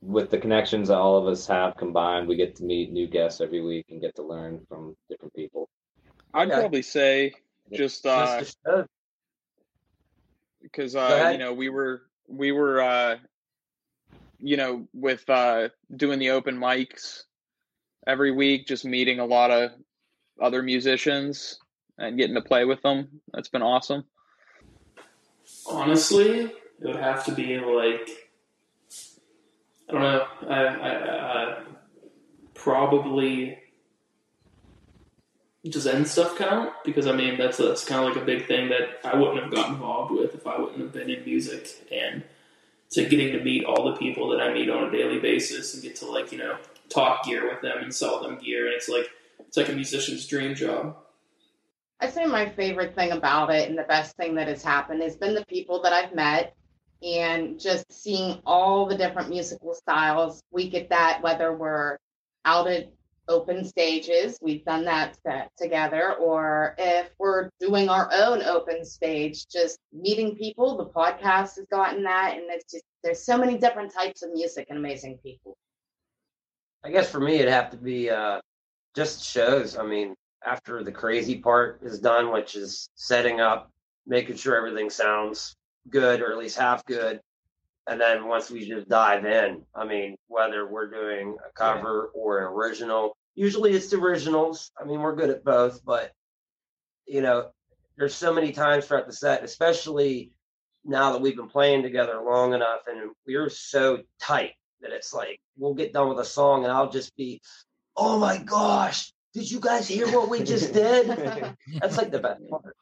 [0.00, 3.40] with the connections that all of us have combined, we get to meet new guests
[3.40, 5.68] every week and get to learn from different people.
[6.34, 7.32] I'd probably say
[7.72, 8.42] just uh
[10.62, 13.16] because Go uh you know we were we were uh
[14.38, 17.22] you know with uh doing the open mics
[18.06, 19.70] every week just meeting a lot of
[20.40, 21.58] other musicians
[21.98, 23.08] and getting to play with them.
[23.32, 24.04] That's been awesome.
[25.66, 28.25] Honestly, it would have to be like
[29.88, 30.26] I don't know.
[30.48, 31.62] I, I, I
[32.54, 33.58] probably
[35.70, 36.72] does end stuff count?
[36.84, 39.52] Because I mean that's that's kind of like a big thing that I wouldn't have
[39.52, 41.86] got involved with if I wouldn't have been in music.
[41.92, 42.22] And
[42.90, 45.82] to getting to meet all the people that I meet on a daily basis and
[45.82, 48.88] get to like you know talk gear with them and sell them gear, and it's
[48.88, 49.08] like
[49.40, 50.96] it's like a musician's dream job.
[52.00, 55.16] I'd say my favorite thing about it and the best thing that has happened has
[55.16, 56.54] been the people that I've met
[57.02, 60.42] and just seeing all the different musical styles.
[60.50, 61.98] We get that whether we're
[62.44, 62.92] out at
[63.28, 69.46] open stages, we've done that set together, or if we're doing our own open stage,
[69.48, 70.76] just meeting people.
[70.76, 74.66] The podcast has gotten that, and it's just there's so many different types of music
[74.70, 75.56] and amazing people.
[76.84, 78.40] I guess for me, it'd have to be uh,
[78.94, 79.76] just shows.
[79.76, 83.70] I mean, after the crazy part is done, which is setting up,
[84.06, 85.56] making sure everything sounds
[85.90, 87.20] good or at least half good.
[87.88, 92.38] And then once we just dive in, I mean, whether we're doing a cover or
[92.38, 94.72] an original, usually it's the originals.
[94.80, 96.12] I mean, we're good at both, but
[97.06, 97.50] you know,
[97.96, 100.32] there's so many times throughout the set, especially
[100.84, 105.40] now that we've been playing together long enough and we're so tight that it's like
[105.56, 107.40] we'll get done with a song and I'll just be,
[107.96, 111.06] oh my gosh, did you guys hear what we just did?
[111.80, 112.76] That's like the best part.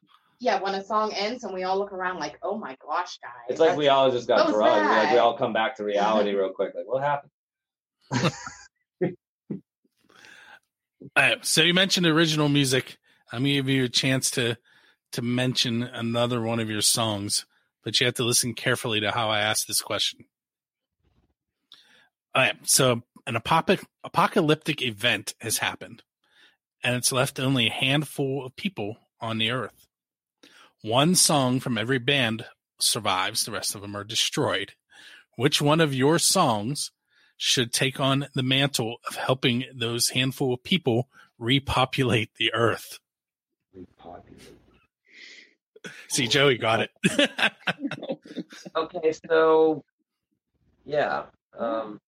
[0.45, 3.31] Yeah, when a song ends and we all look around like, oh my gosh, guys.
[3.49, 4.85] It's like we all just got What was drugged.
[4.85, 6.73] Like we all come back to reality real quick.
[6.75, 7.31] Like what happened?
[11.15, 12.97] All right, so you mentioned original music.
[13.31, 14.59] I'm gonna give you a chance to
[15.13, 17.47] to mention another one of your songs,
[17.83, 20.25] but you have to listen carefully to how I ask this question.
[22.35, 26.03] All right, so an apoc- apocalyptic event has happened,
[26.83, 29.84] and it's left only a handful of people on the earth.
[30.85, 32.45] One song from every band
[32.79, 34.73] survives; the rest of them are destroyed.
[35.35, 36.91] Which one of your songs
[37.37, 41.09] should take on the mantle of helping those handful of people
[41.39, 42.99] repopulate the earth.
[46.07, 46.91] See, Joey got it.
[48.75, 49.83] okay, so
[50.85, 51.23] yeah,
[51.57, 51.99] um,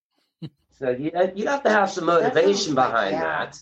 [0.78, 3.60] so you you'd have to have some motivation behind that.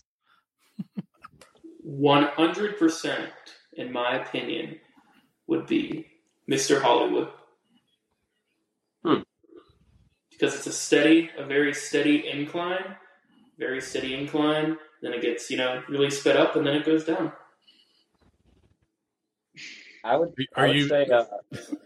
[1.82, 3.30] One hundred percent,
[3.72, 4.78] in my opinion,
[5.46, 6.06] would be
[6.50, 6.80] Mr.
[6.80, 7.28] Hollywood.
[9.04, 9.20] Hmm.
[10.30, 12.96] Because it's a steady, a very steady incline,
[13.58, 14.76] very steady incline.
[15.02, 17.32] Then it gets, you know, really sped up, and then it goes down.
[20.04, 20.32] I would.
[20.54, 21.24] Are I would you- Say, uh,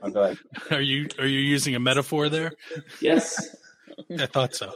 [0.02, 0.38] oh, go ahead.
[0.70, 2.52] Are you are you using a metaphor there?
[3.00, 3.56] Yes.
[4.18, 4.72] I thought so.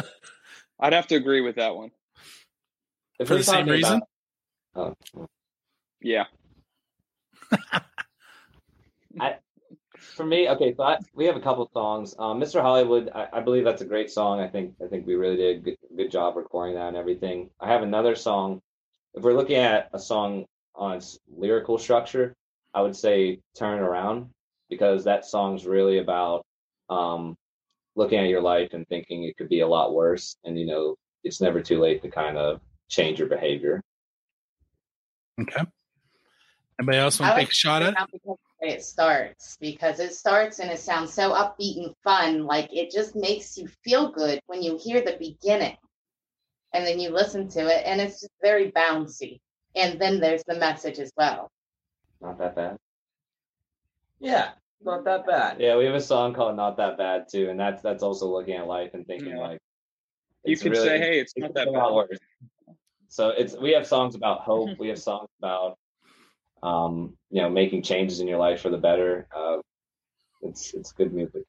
[0.80, 1.90] I'd have to agree with that one.
[3.18, 4.00] If For the same reason?
[4.74, 5.26] about- oh,
[6.00, 6.24] Yeah.
[9.18, 9.36] I,
[9.98, 12.14] for me, okay, so I, we have a couple songs.
[12.18, 12.60] Um, Mr.
[12.60, 14.40] Hollywood, I, I believe that's a great song.
[14.40, 17.50] I think I think we really did a good, good job recording that and everything.
[17.60, 18.60] I have another song.
[19.14, 22.34] If we're looking at a song on its lyrical structure,
[22.72, 24.30] I would say "Turn Around"
[24.68, 26.46] because that song's really about
[26.88, 27.36] um,
[27.96, 30.96] looking at your life and thinking it could be a lot worse, and you know
[31.24, 33.82] it's never too late to kind of change your behavior.
[35.40, 35.62] Okay.
[36.78, 37.94] Anybody else want I to like take a shot at
[38.62, 38.66] it?
[38.66, 41.94] Because of the way it starts because it starts and it sounds so upbeat and
[42.04, 42.44] fun.
[42.44, 45.76] Like it just makes you feel good when you hear the beginning,
[46.72, 49.40] and then you listen to it, and it's just very bouncy.
[49.76, 51.50] And then there's the message as well.
[52.20, 52.76] Not that bad.
[54.18, 54.50] Yeah,
[54.82, 55.60] not that bad.
[55.60, 58.54] Yeah, we have a song called "Not That Bad" too, and that's that's also looking
[58.56, 59.38] at life and thinking Yeah.
[59.38, 59.60] like
[60.44, 62.18] You can really- say, "Hey, it's not that be a lot bad." worse.
[63.08, 64.78] So it's we have songs about hope.
[64.78, 65.78] we have songs about
[66.62, 69.26] um, you know making changes in your life for the better.
[69.34, 69.58] Uh,
[70.42, 71.42] it's it's good music.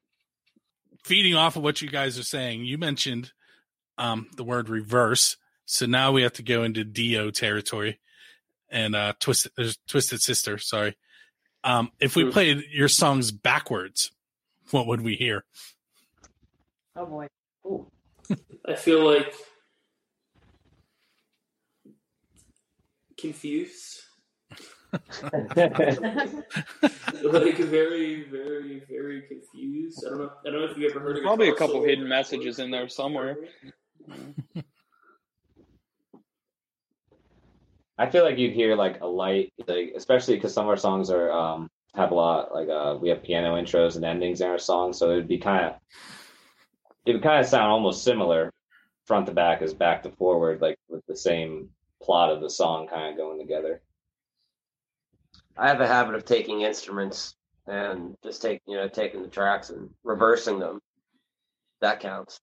[1.04, 3.32] Feeding off of what you guys are saying, you mentioned
[3.98, 5.36] um, the word reverse.
[5.64, 7.98] So now we have to go into Dio territory
[8.70, 10.58] and uh, Twisted uh, Twisted Sister.
[10.58, 10.96] Sorry.
[11.64, 14.10] Um, if we played your songs backwards,
[14.70, 15.44] what would we hear?
[16.96, 17.28] Oh boy.
[18.66, 19.34] I feel like
[23.16, 24.00] confused.
[24.92, 25.54] Like
[27.58, 30.04] very, very, very confused.
[30.06, 30.30] I don't know.
[30.46, 32.88] I don't know if you ever heard of Probably a couple hidden messages in there
[32.88, 33.38] somewhere.
[37.98, 41.10] I feel like you'd hear like a light, like especially because some of our songs
[41.10, 44.58] are um have a lot like uh we have piano intros and endings in our
[44.58, 45.74] songs, so it would be kind of
[47.06, 48.52] it would kind of sound almost similar
[49.06, 51.68] front to back as back to forward, like with the same
[52.02, 53.80] plot of the song kind of going together.
[55.56, 57.34] I have a habit of taking instruments
[57.66, 60.80] and just take you know taking the tracks and reversing them.
[61.80, 62.38] That counts.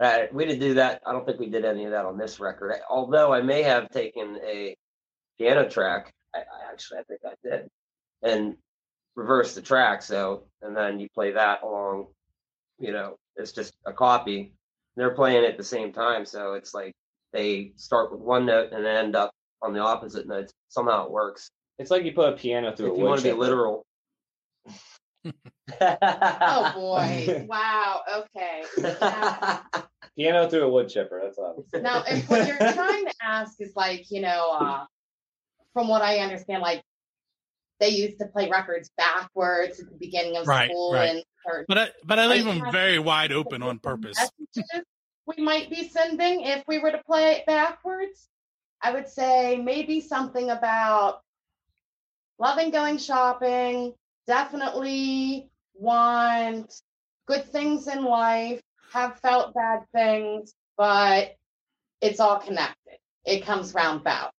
[0.00, 1.00] Uh, we didn't do that.
[1.06, 2.74] I don't think we did any of that on this record.
[2.90, 4.76] Although I may have taken a
[5.38, 6.12] piano track.
[6.34, 7.68] I, I actually I think I did,
[8.22, 8.56] and
[9.14, 10.02] reverse the track.
[10.02, 12.06] So, and then you play that along,
[12.78, 14.52] you know, it's just a copy.
[14.96, 16.24] They're playing at the same time.
[16.24, 16.94] So it's like
[17.32, 19.32] they start with one note and end up
[19.62, 20.50] on the opposite note.
[20.68, 21.50] Somehow it works.
[21.78, 22.98] It's like you put a piano through a wood chipper.
[22.98, 23.86] If you want to be literal.
[25.80, 27.46] Oh boy!
[27.48, 28.02] wow.
[28.16, 28.62] Okay.
[29.00, 29.62] Now,
[30.18, 31.20] Piano through a wood chipper.
[31.24, 31.64] That's all.
[31.80, 34.84] now, if what you're trying to ask is like, you know, uh,
[35.72, 36.82] from what I understand, like
[37.80, 41.10] they used to play records backwards at the beginning of Right, school right.
[41.10, 44.30] and or But I, but I leave them very wide open on purpose.
[45.26, 48.28] we might be sending if we were to play it backwards.
[48.82, 51.22] I would say maybe something about
[52.42, 53.94] loving going shopping,
[54.26, 56.74] definitely want
[57.26, 58.60] good things in life,
[58.92, 61.36] have felt bad things, but
[62.00, 62.98] it's all connected.
[63.24, 64.32] It comes roundabout.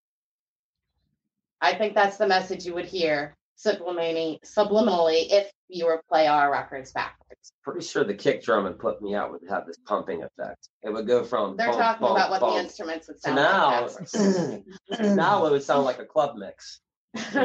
[1.61, 6.27] I think that's the message you would hear subliminally, subliminally if you were to play
[6.27, 7.53] our records backwards.
[7.63, 10.67] Pretty sure the kick drum and put me out would have this pumping effect.
[10.81, 13.87] It would go from They're bump, talking bump, about what the instruments would sound now.
[13.87, 16.81] like now it would sound like a club mix.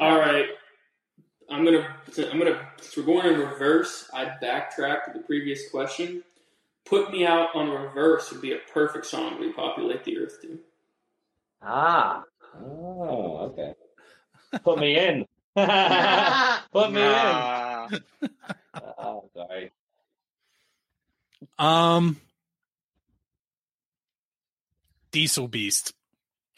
[0.00, 0.46] All right.
[1.50, 1.96] I'm gonna.
[2.30, 2.68] I'm gonna.
[2.80, 6.22] Since we're going in reverse, I backtrack to the previous question.
[6.84, 10.58] "Put Me Out" on reverse would be a perfect song to repopulate the earth to.
[11.62, 12.22] Ah.
[12.56, 13.74] Oh, okay.
[14.64, 15.26] Put me in.
[15.56, 17.88] Put me Nah.
[17.90, 18.00] in.
[18.98, 19.72] Oh, sorry.
[21.58, 22.20] Um,
[25.10, 25.94] Diesel Beast,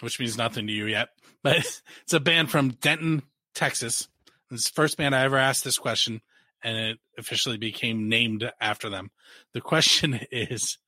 [0.03, 1.09] which means nothing to you yet,
[1.43, 1.57] but
[2.03, 3.23] it's a band from Denton,
[3.55, 4.09] Texas.
[4.51, 6.21] It's the first band I ever asked this question,
[6.63, 9.11] and it officially became named after them.
[9.55, 10.79] The question is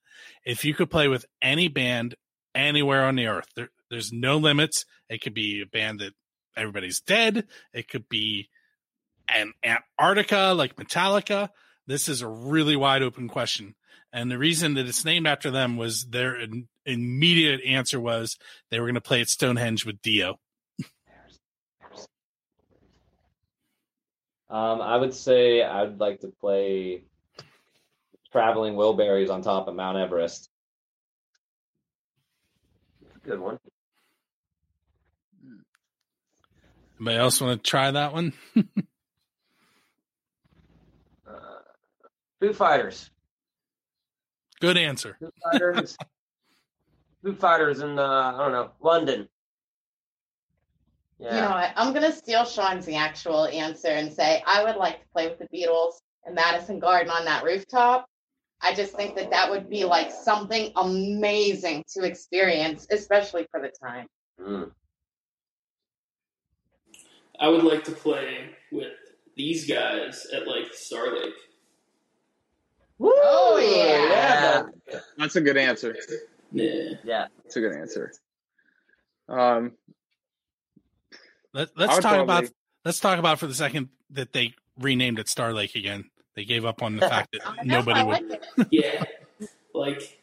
[0.45, 2.15] if you could play with any band
[2.53, 4.85] anywhere on the earth, there, there's no limits.
[5.09, 6.13] It could be a band that
[6.57, 8.49] everybody's dead, it could be
[9.27, 11.49] an Antarctica like Metallica.
[11.87, 13.75] This is a really wide open question.
[14.13, 16.37] And the reason that it's named after them was their
[16.85, 18.37] immediate answer was
[18.69, 20.39] they were going to play at Stonehenge with Dio.
[24.49, 27.03] Um, I would say I'd like to play
[28.31, 30.49] Traveling Wilburys on top of Mount Everest.
[33.23, 33.59] Good one.
[36.99, 38.33] Anybody else want to try that one?
[41.27, 41.57] Uh,
[42.39, 43.09] Foo Fighters.
[44.61, 45.17] Good answer.
[45.19, 45.97] Foo Fighters.
[47.25, 49.27] Foo Fighters in uh, I don't know London.
[51.17, 51.35] Yeah.
[51.35, 51.73] You know what?
[51.75, 55.39] I'm going to steal Sean's actual answer and say I would like to play with
[55.39, 55.93] the Beatles
[56.27, 58.05] in Madison Garden on that rooftop.
[58.61, 63.69] I just think that that would be like something amazing to experience, especially for the
[63.69, 64.07] time.
[64.39, 64.71] Mm.
[67.39, 68.93] I would like to play with
[69.35, 71.33] these guys at like Star Lake.
[72.99, 74.63] Oh yeah.
[74.91, 74.99] Yeah.
[75.17, 75.95] That's a good answer.
[76.51, 76.93] Yeah.
[77.03, 77.27] Yeah.
[77.43, 78.11] That's a good answer.
[79.27, 79.73] Um,
[81.53, 82.45] Let, let's would talk about
[82.83, 86.09] let's talk about for the second that they renamed it Star Lake again.
[86.35, 88.67] They gave up on the fact that know, nobody would.
[88.71, 89.03] Yeah.
[89.73, 90.19] Like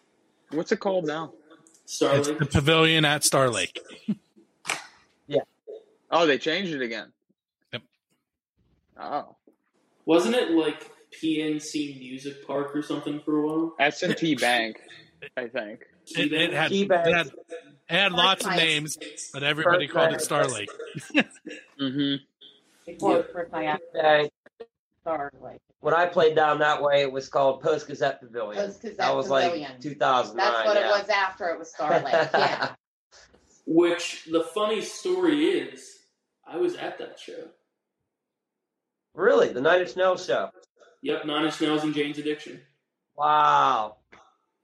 [0.51, 1.33] what's it called now?
[1.87, 2.39] Star It's Lake.
[2.39, 3.79] the pavilion at Star Lake.
[5.27, 5.41] Yeah.
[6.11, 7.13] Oh, they changed it again.
[7.73, 7.83] Yep.
[9.01, 9.37] Oh,
[10.05, 13.75] Wasn't it like PNC Music Park or something for a while?
[13.79, 14.77] S and T Bank,
[15.37, 15.85] I think.
[16.09, 17.33] It, it had, it had, it
[17.89, 18.99] had lots of names,
[19.33, 20.71] but everybody called it Star Lake.
[21.81, 22.23] Mm-hmm.
[22.87, 24.31] Before it first I asked Okay.
[25.01, 25.33] Star
[25.81, 28.67] When I played down that way, it was called Post Gazette Pavilion.
[28.67, 29.71] Post Gazette that was Pavilion.
[29.73, 30.37] like 2009.
[30.37, 30.87] That's what yeah.
[30.87, 32.13] it was after it was Star Lake.
[32.13, 32.69] Yeah.
[33.67, 35.99] Which the funny story is,
[36.47, 37.49] I was at that show.
[39.15, 40.51] Really, the Nine Inch Nails show.
[41.03, 42.61] Yep, Nine Inch Nails and Jane's Addiction.
[43.17, 43.97] Wow,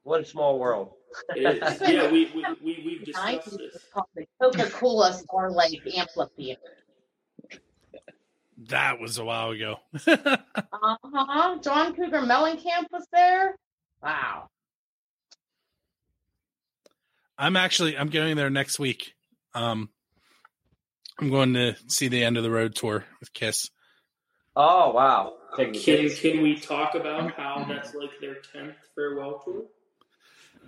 [0.04, 0.94] what a small world.
[1.34, 1.80] It is.
[1.80, 3.84] yeah, we we we we've I discussed this.
[3.92, 6.60] called the Coca-Cola Star Lake Amphitheater.
[8.68, 9.76] That was a while ago.
[10.80, 11.58] Uh-huh.
[11.60, 13.56] John Cougar Mellencamp was there.
[14.02, 14.48] Wow.
[17.36, 19.14] I'm actually I'm going there next week.
[19.54, 19.90] Um,
[21.20, 23.70] I'm going to see the end of the road tour with Kiss.
[24.54, 29.62] Oh wow, Can can we talk about how that's like their tenth farewell tour?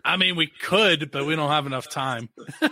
[0.05, 2.29] I mean, we could, but we don't have enough time.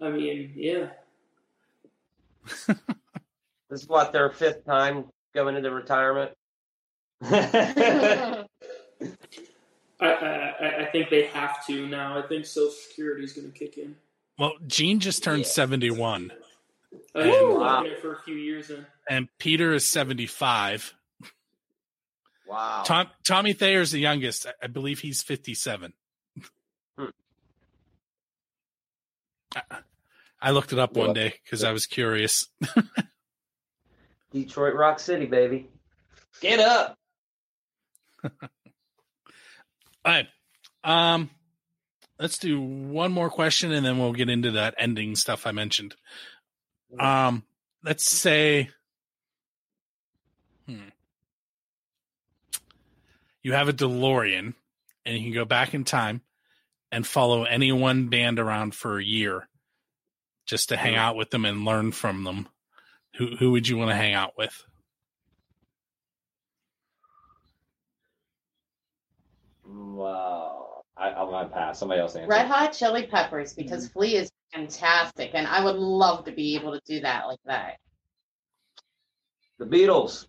[0.00, 0.88] I mean, yeah.
[2.66, 6.32] this is what their fifth time going into retirement.
[7.22, 8.44] I,
[10.00, 12.18] I I- I think they have to now.
[12.18, 13.96] I think Social Security is going to kick in.
[14.38, 15.48] Well, Gene just turned Yeah.
[15.48, 16.32] 71.
[17.14, 18.86] I think And- I've for a few years then.
[19.10, 20.94] and Peter is 75.
[22.48, 22.82] Wow.
[22.86, 24.46] Tom, Tommy Thayer is the youngest.
[24.46, 25.92] I- I believe he's 57.
[26.96, 27.04] Hmm.
[29.54, 29.62] I-
[30.40, 32.46] I looked it up one day because I was curious.
[34.32, 35.68] Detroit Rock City, baby.
[36.40, 36.96] Get up.
[38.24, 38.30] All
[40.04, 40.28] right.
[40.84, 41.28] Um,
[42.20, 45.96] let's do one more question and then we'll get into that ending stuff I mentioned.
[47.00, 47.42] Um,
[47.82, 48.70] let's say,
[53.42, 54.54] you have a DeLorean
[55.04, 56.22] and you can go back in time
[56.90, 59.48] and follow any one band around for a year
[60.46, 61.00] just to hang hmm.
[61.00, 62.48] out with them and learn from them.
[63.16, 64.64] Who who would you want to hang out with?
[69.66, 70.84] Wow.
[70.96, 71.78] I, I'm gonna pass.
[71.78, 72.28] Somebody else answer.
[72.28, 73.92] Red Hot Chili Peppers because hmm.
[73.92, 77.76] Flea is fantastic, and I would love to be able to do that like that.
[79.58, 80.26] The Beatles.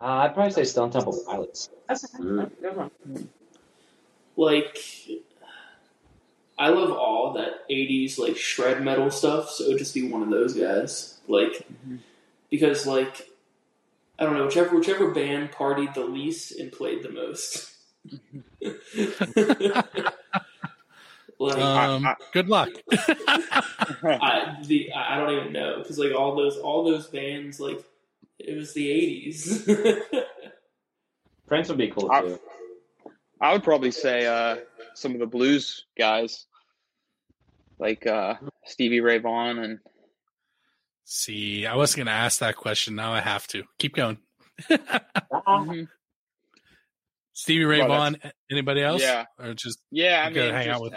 [0.00, 1.70] Uh, I'd probably say Stone Temple Pilots.
[2.60, 2.90] Good one.
[4.36, 4.78] Like,
[6.58, 10.22] I love all that '80s like shred metal stuff, so it would just be one
[10.22, 11.18] of those guys.
[11.28, 11.66] Like,
[12.50, 13.28] because like,
[14.18, 17.70] I don't know, whichever whichever band partied the least and played the most.
[21.38, 22.68] like, Um, good luck.
[22.92, 27.82] I, the I don't even know because like all those all those bands like
[28.38, 29.68] it was the eighties.
[31.46, 32.38] Prince would be cool too.
[33.40, 34.56] I would probably say uh,
[34.94, 36.46] some of the blues guys,
[37.78, 39.78] like uh, Stevie Ray Vaughan and
[41.06, 42.94] See, I wasn't going to ask that question.
[42.94, 43.64] Now I have to.
[43.78, 44.18] Keep going.
[44.70, 45.88] Mhm.
[47.34, 48.16] Stevie Ray Well, Vaughan.
[48.50, 49.02] Anybody else?
[49.02, 49.24] Yeah.
[49.38, 50.94] Or just yeah, I mean, hang out with.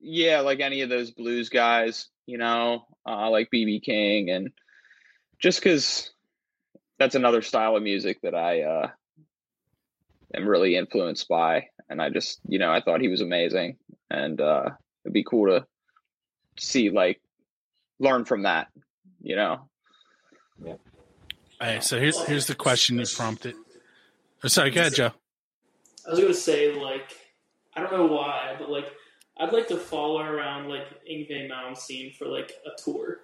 [0.00, 4.50] yeah, like any of those blues guys, you know, uh, like BB King, and
[5.40, 6.10] just because
[7.00, 8.88] that's another style of music that I uh,
[10.34, 13.78] am really influenced by, and I just, you know, I thought he was amazing,
[14.10, 14.66] and uh,
[15.04, 15.66] it'd be cool to
[16.58, 17.18] see, like,
[17.98, 18.68] learn from that,
[19.22, 19.70] you know.
[20.62, 20.74] Yeah.
[21.58, 21.82] All right.
[21.82, 23.54] So here's here's the question you prompted.
[24.44, 25.12] Oh, sorry, go ahead, Joe.
[26.06, 27.16] I was gonna say like
[27.74, 28.92] I don't know why, but like
[29.38, 33.20] I'd like to follow around like Yngwie Malmsteen for like a tour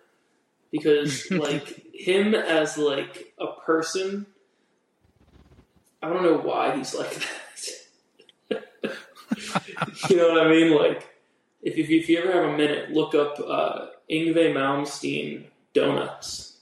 [0.76, 4.26] because like him as like a person,
[6.02, 7.18] I don't know why he's like
[8.48, 8.64] that.
[10.10, 10.74] you know what I mean?
[10.74, 11.08] Like
[11.62, 16.58] if if, if you ever have a minute, look up uh, Yngwie Malmsteen donuts.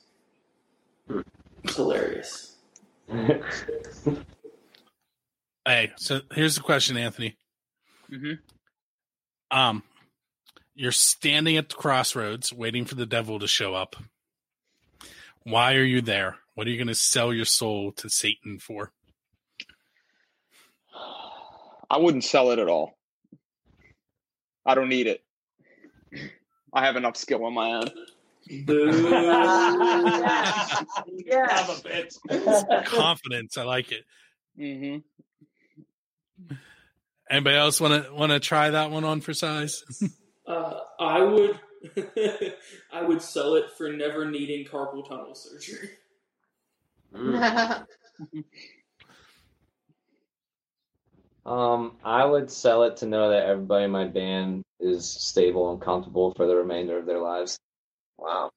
[1.63, 2.57] It's hilarious.
[5.67, 7.37] Hey, so here's the question, Anthony.
[8.11, 8.39] Mhm.
[9.51, 9.83] Um,
[10.75, 13.97] you're standing at the crossroads waiting for the devil to show up.
[15.45, 16.37] Why are you there?
[16.55, 18.93] What are you going to sell your soul to Satan for?
[21.91, 22.97] I wouldn't sell it at all.
[24.67, 25.23] I don't need it.
[26.73, 27.89] I have enough skill on my own.
[32.87, 33.59] Confidence.
[33.59, 34.05] I like it.
[34.57, 34.97] hmm
[37.31, 39.85] Anybody else want to want to try that one on for size?
[40.47, 41.61] Uh, I would,
[42.93, 45.91] I would sell it for never needing carpal tunnel surgery.
[51.47, 55.81] Um, I would sell it to know that everybody in my band is stable and
[55.81, 57.59] comfortable for the remainder of their lives.
[58.17, 58.51] Wow.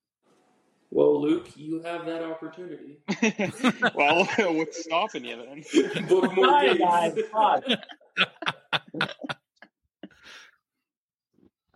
[0.89, 2.99] Well, Luke, you have that opportunity.
[3.93, 4.25] well,
[4.55, 6.07] what's stopping you then?
[6.07, 7.17] Book more Hi, guys.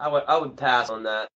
[0.01, 1.29] I would I would pass on that.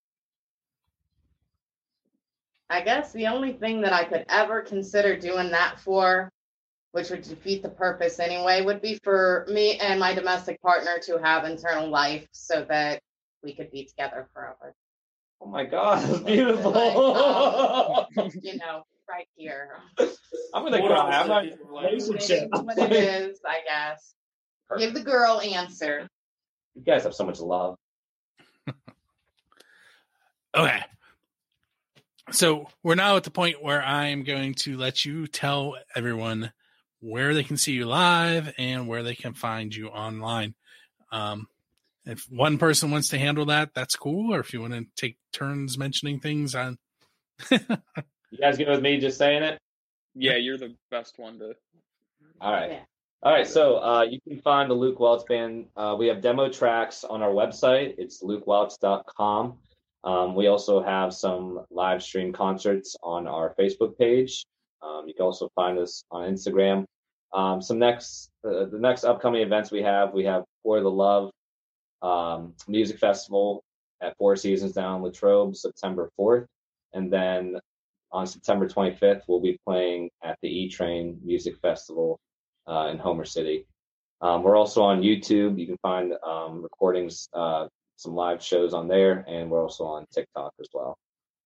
[2.67, 6.31] I guess the only thing that I could ever consider doing that for,
[6.91, 11.19] which would defeat the purpose anyway, would be for me and my domestic partner to
[11.19, 13.01] have internal life so that
[13.43, 14.73] we could be together forever.
[15.39, 16.71] Oh my god, that's beautiful.
[16.71, 19.75] Like, um, you know, right here.
[20.55, 21.19] I'm gonna What cry.
[21.19, 22.01] I'm not do people like?
[22.01, 24.15] What it is, I guess.
[24.79, 26.07] Give the girl answer.
[26.73, 27.77] You guys have so much love.
[30.55, 30.81] Okay.
[32.31, 36.51] So we're now at the point where I'm going to let you tell everyone
[37.01, 40.55] where they can see you live and where they can find you online.
[41.11, 41.47] Um,
[42.05, 44.33] if one person wants to handle that, that's cool.
[44.33, 46.77] Or if you want to take turns mentioning things on,
[48.31, 49.59] You guys good with me just saying it?
[50.13, 51.55] Yeah, you're the best one to.
[52.41, 52.71] All right.
[52.71, 52.79] Yeah.
[53.23, 55.65] All right, so uh, you can find the Luke Weltz Band.
[55.75, 57.95] Uh, we have demo tracks on our website.
[57.97, 59.57] It's lukeweltz.com.
[60.05, 64.45] Um, we also have some live stream concerts on our Facebook page.
[64.81, 66.85] Um, you can also find us on Instagram.
[67.33, 71.31] Um, some next, uh, the next upcoming events we have, we have For the Love
[72.01, 73.63] um, Music Festival
[74.01, 76.45] at Four Seasons down Latrobe, September 4th.
[76.93, 77.57] And then
[78.11, 82.19] on September 25th, we'll be playing at the E Train Music Festival
[82.67, 83.65] uh, in Homer City.
[84.21, 85.59] Um, we're also on YouTube.
[85.59, 90.05] You can find um, recordings, uh, some live shows on there, and we're also on
[90.13, 90.97] TikTok as well.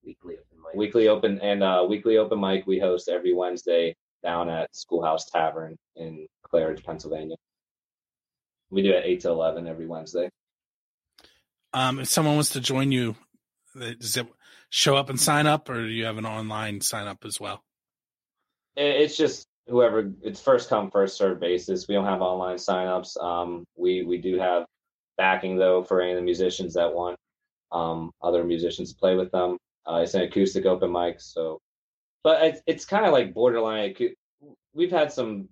[0.03, 0.75] Weekly open mic.
[0.75, 5.77] Weekly open and uh, weekly open mic we host every Wednesday down at Schoolhouse Tavern
[5.95, 7.35] in Claridge, Pennsylvania.
[8.69, 10.29] We do it eight to eleven every Wednesday.
[11.73, 13.15] Um, if someone wants to join you,
[13.79, 14.27] uh, does it
[14.69, 17.63] show up and sign up, or do you have an online sign up as well?
[18.75, 21.87] It's just whoever it's first come first served basis.
[21.87, 23.21] We don't have online signups.
[23.21, 24.65] Um, we we do have
[25.19, 27.17] backing though for any of the musicians that want
[27.71, 29.57] um, other musicians to play with them.
[29.87, 31.59] Uh, it's an acoustic open mic, so
[32.23, 33.93] but it's it's kind of like borderline.
[33.93, 34.13] acou-
[34.73, 35.49] We've had some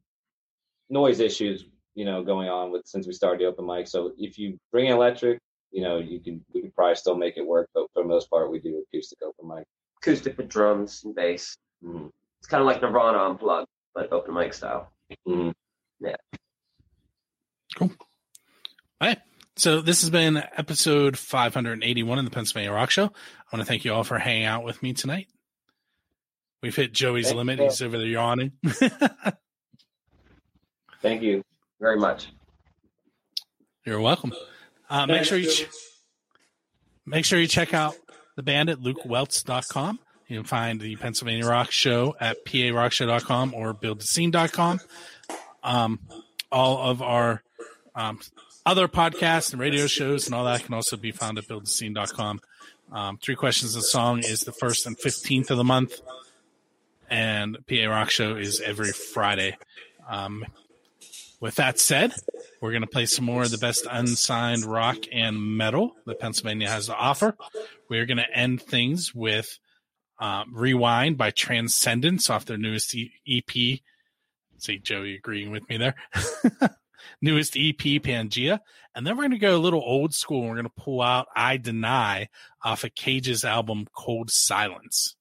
[0.90, 1.66] noise issues,
[1.96, 3.88] you know, going on with since we started the open mic.
[3.88, 5.40] So if you bring electric,
[5.72, 7.68] you know, you can we can probably still make it work.
[7.74, 9.66] But for the most part, we do acoustic open mic.
[10.02, 11.58] Acoustic with drums and bass.
[11.84, 12.10] Mhm.
[12.40, 14.92] It's kind of like Nirvana unplugged, but open mic style.
[15.28, 15.54] Mhm.
[16.00, 16.16] Yeah.
[17.76, 17.92] Cool.
[19.02, 19.20] All right.
[19.58, 23.06] So this has been episode 581 of the Pennsylvania Rock Show.
[23.06, 23.10] I
[23.56, 25.28] want to thank you all for hanging out with me tonight.
[26.62, 27.58] We've hit Joey's Thank limit.
[27.58, 27.66] you.
[27.66, 28.52] He's over there yawning.
[31.02, 31.44] Thank you
[31.80, 32.28] very much.
[33.84, 34.32] You're welcome.
[34.90, 35.68] Uh, make sure you ch-
[37.06, 37.96] make sure you check out
[38.36, 40.00] the band at lukeweltz.com.
[40.28, 44.82] You can find the Pennsylvania Rock Show at parockshow.com or buildthescene.com.
[45.64, 46.00] Um,
[46.52, 47.42] all of our
[47.96, 48.20] um,
[48.68, 52.42] other podcasts and radio shows and all that can also be found at buildthescene.com.
[52.92, 56.02] Um, Three Questions a Song is the first and 15th of the month,
[57.10, 59.58] and PA Rock Show is every Friday.
[60.10, 60.46] Um,
[61.40, 62.14] with that said,
[62.60, 66.70] we're going to play some more of the best unsigned rock and metal that Pennsylvania
[66.70, 67.38] has to offer.
[67.90, 69.60] We're going to end things with
[70.20, 73.80] um, Rewind by Transcendence off their newest E- EP.
[74.58, 75.96] See Joey agreeing with me there.
[77.22, 78.60] newest EP, Pangea.
[78.96, 80.42] And then we're going to go a little old school.
[80.42, 82.30] We're going to pull out I Deny
[82.64, 85.16] off of Cage's album Cold Silence.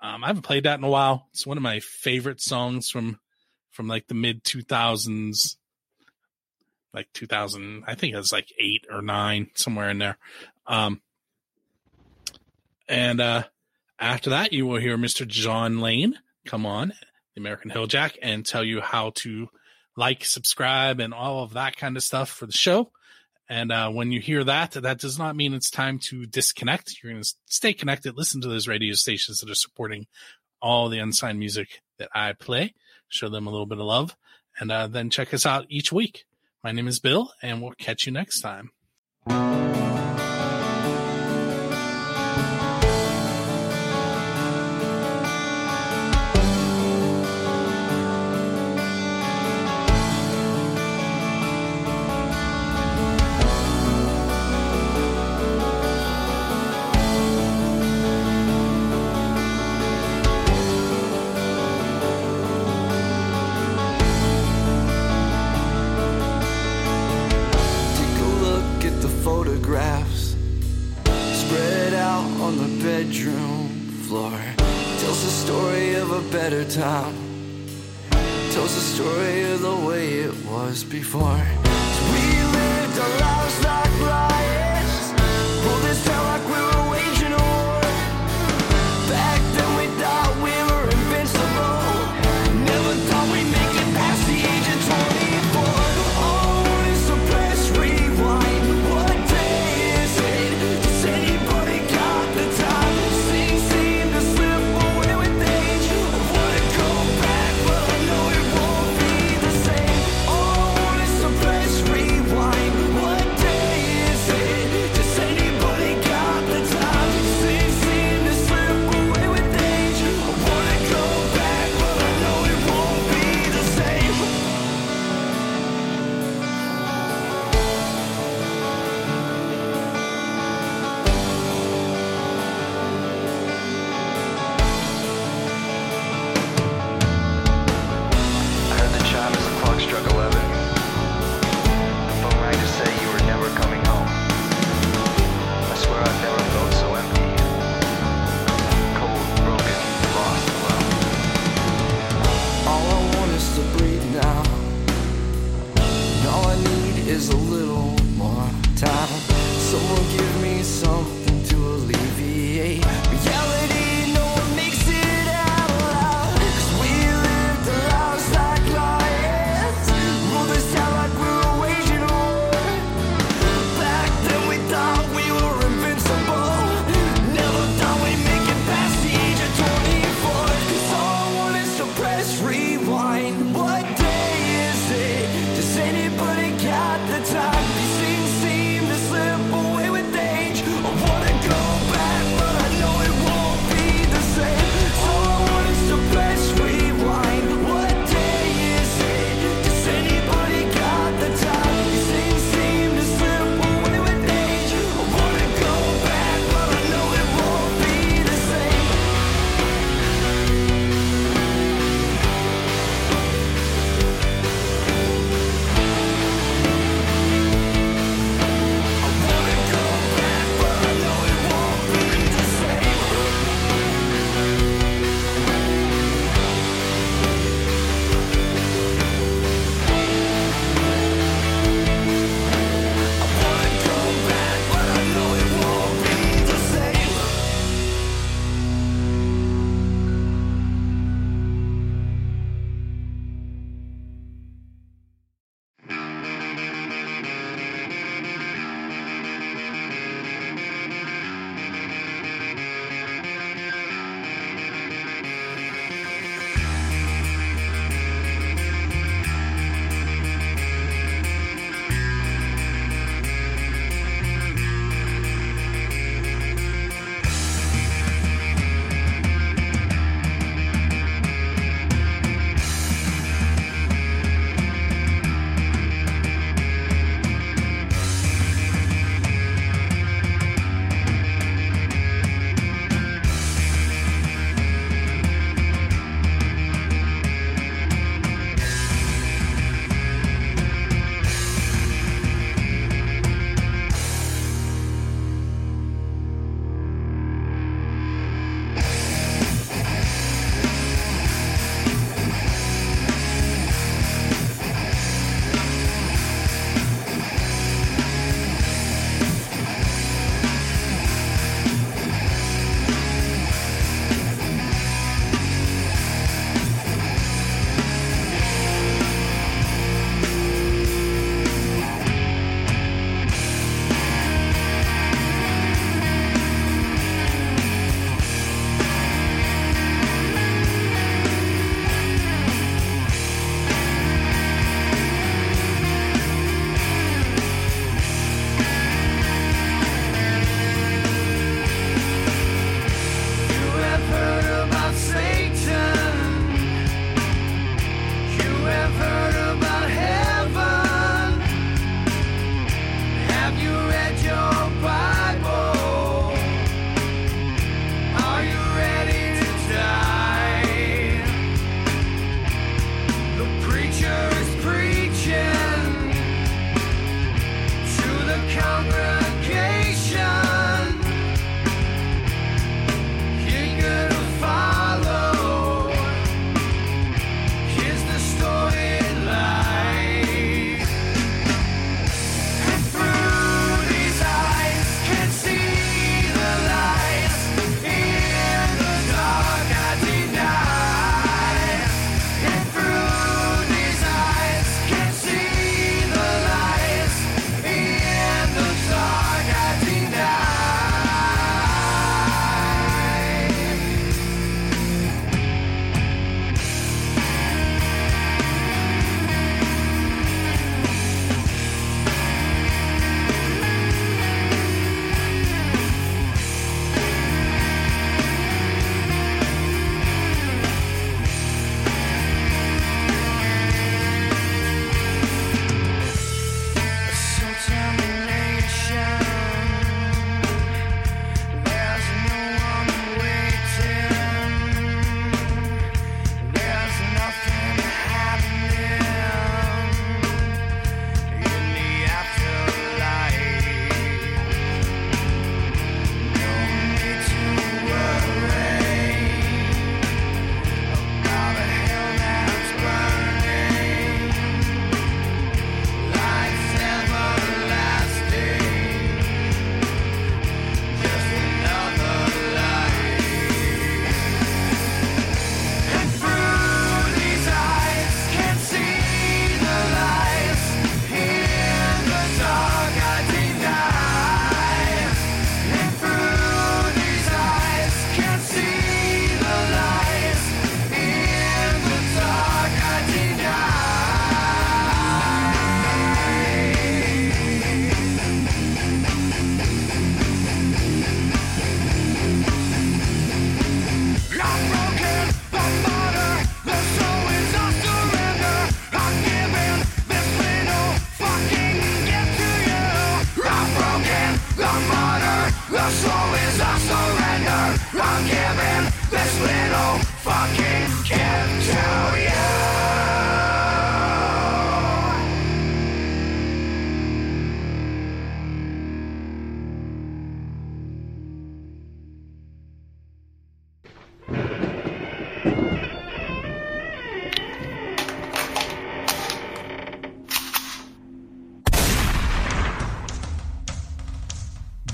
[0.00, 1.26] Um, I haven't played that in a while.
[1.32, 3.18] It's one of my favorite songs from
[3.78, 5.54] from like the mid 2000s
[6.92, 10.18] like 2000 i think it was like 8 or 9 somewhere in there
[10.66, 11.00] um
[12.88, 13.44] and uh
[14.00, 16.88] after that you will hear mr john lane come on
[17.34, 19.48] the american hill jack and tell you how to
[19.98, 22.90] like subscribe and all of that kind of stuff for the show
[23.48, 27.02] and uh, when you hear that, that does not mean it's time to disconnect.
[27.02, 30.06] You're going to stay connected, listen to those radio stations that are supporting
[30.60, 32.74] all the unsigned music that I play,
[33.08, 34.16] show them a little bit of love,
[34.60, 36.24] and uh, then check us out each week.
[36.62, 38.70] My name is Bill, and we'll catch you next time.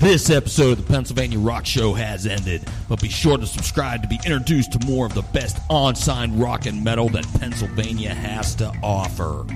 [0.05, 4.07] This episode of the Pennsylvania Rock Show has ended, but be sure to subscribe to
[4.07, 8.71] be introduced to more of the best on-sign rock and metal that Pennsylvania has to
[8.83, 9.47] offer.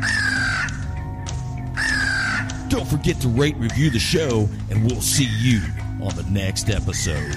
[2.67, 5.61] Don't forget to rate, review the show, and we'll see you
[6.01, 7.35] on the next episode.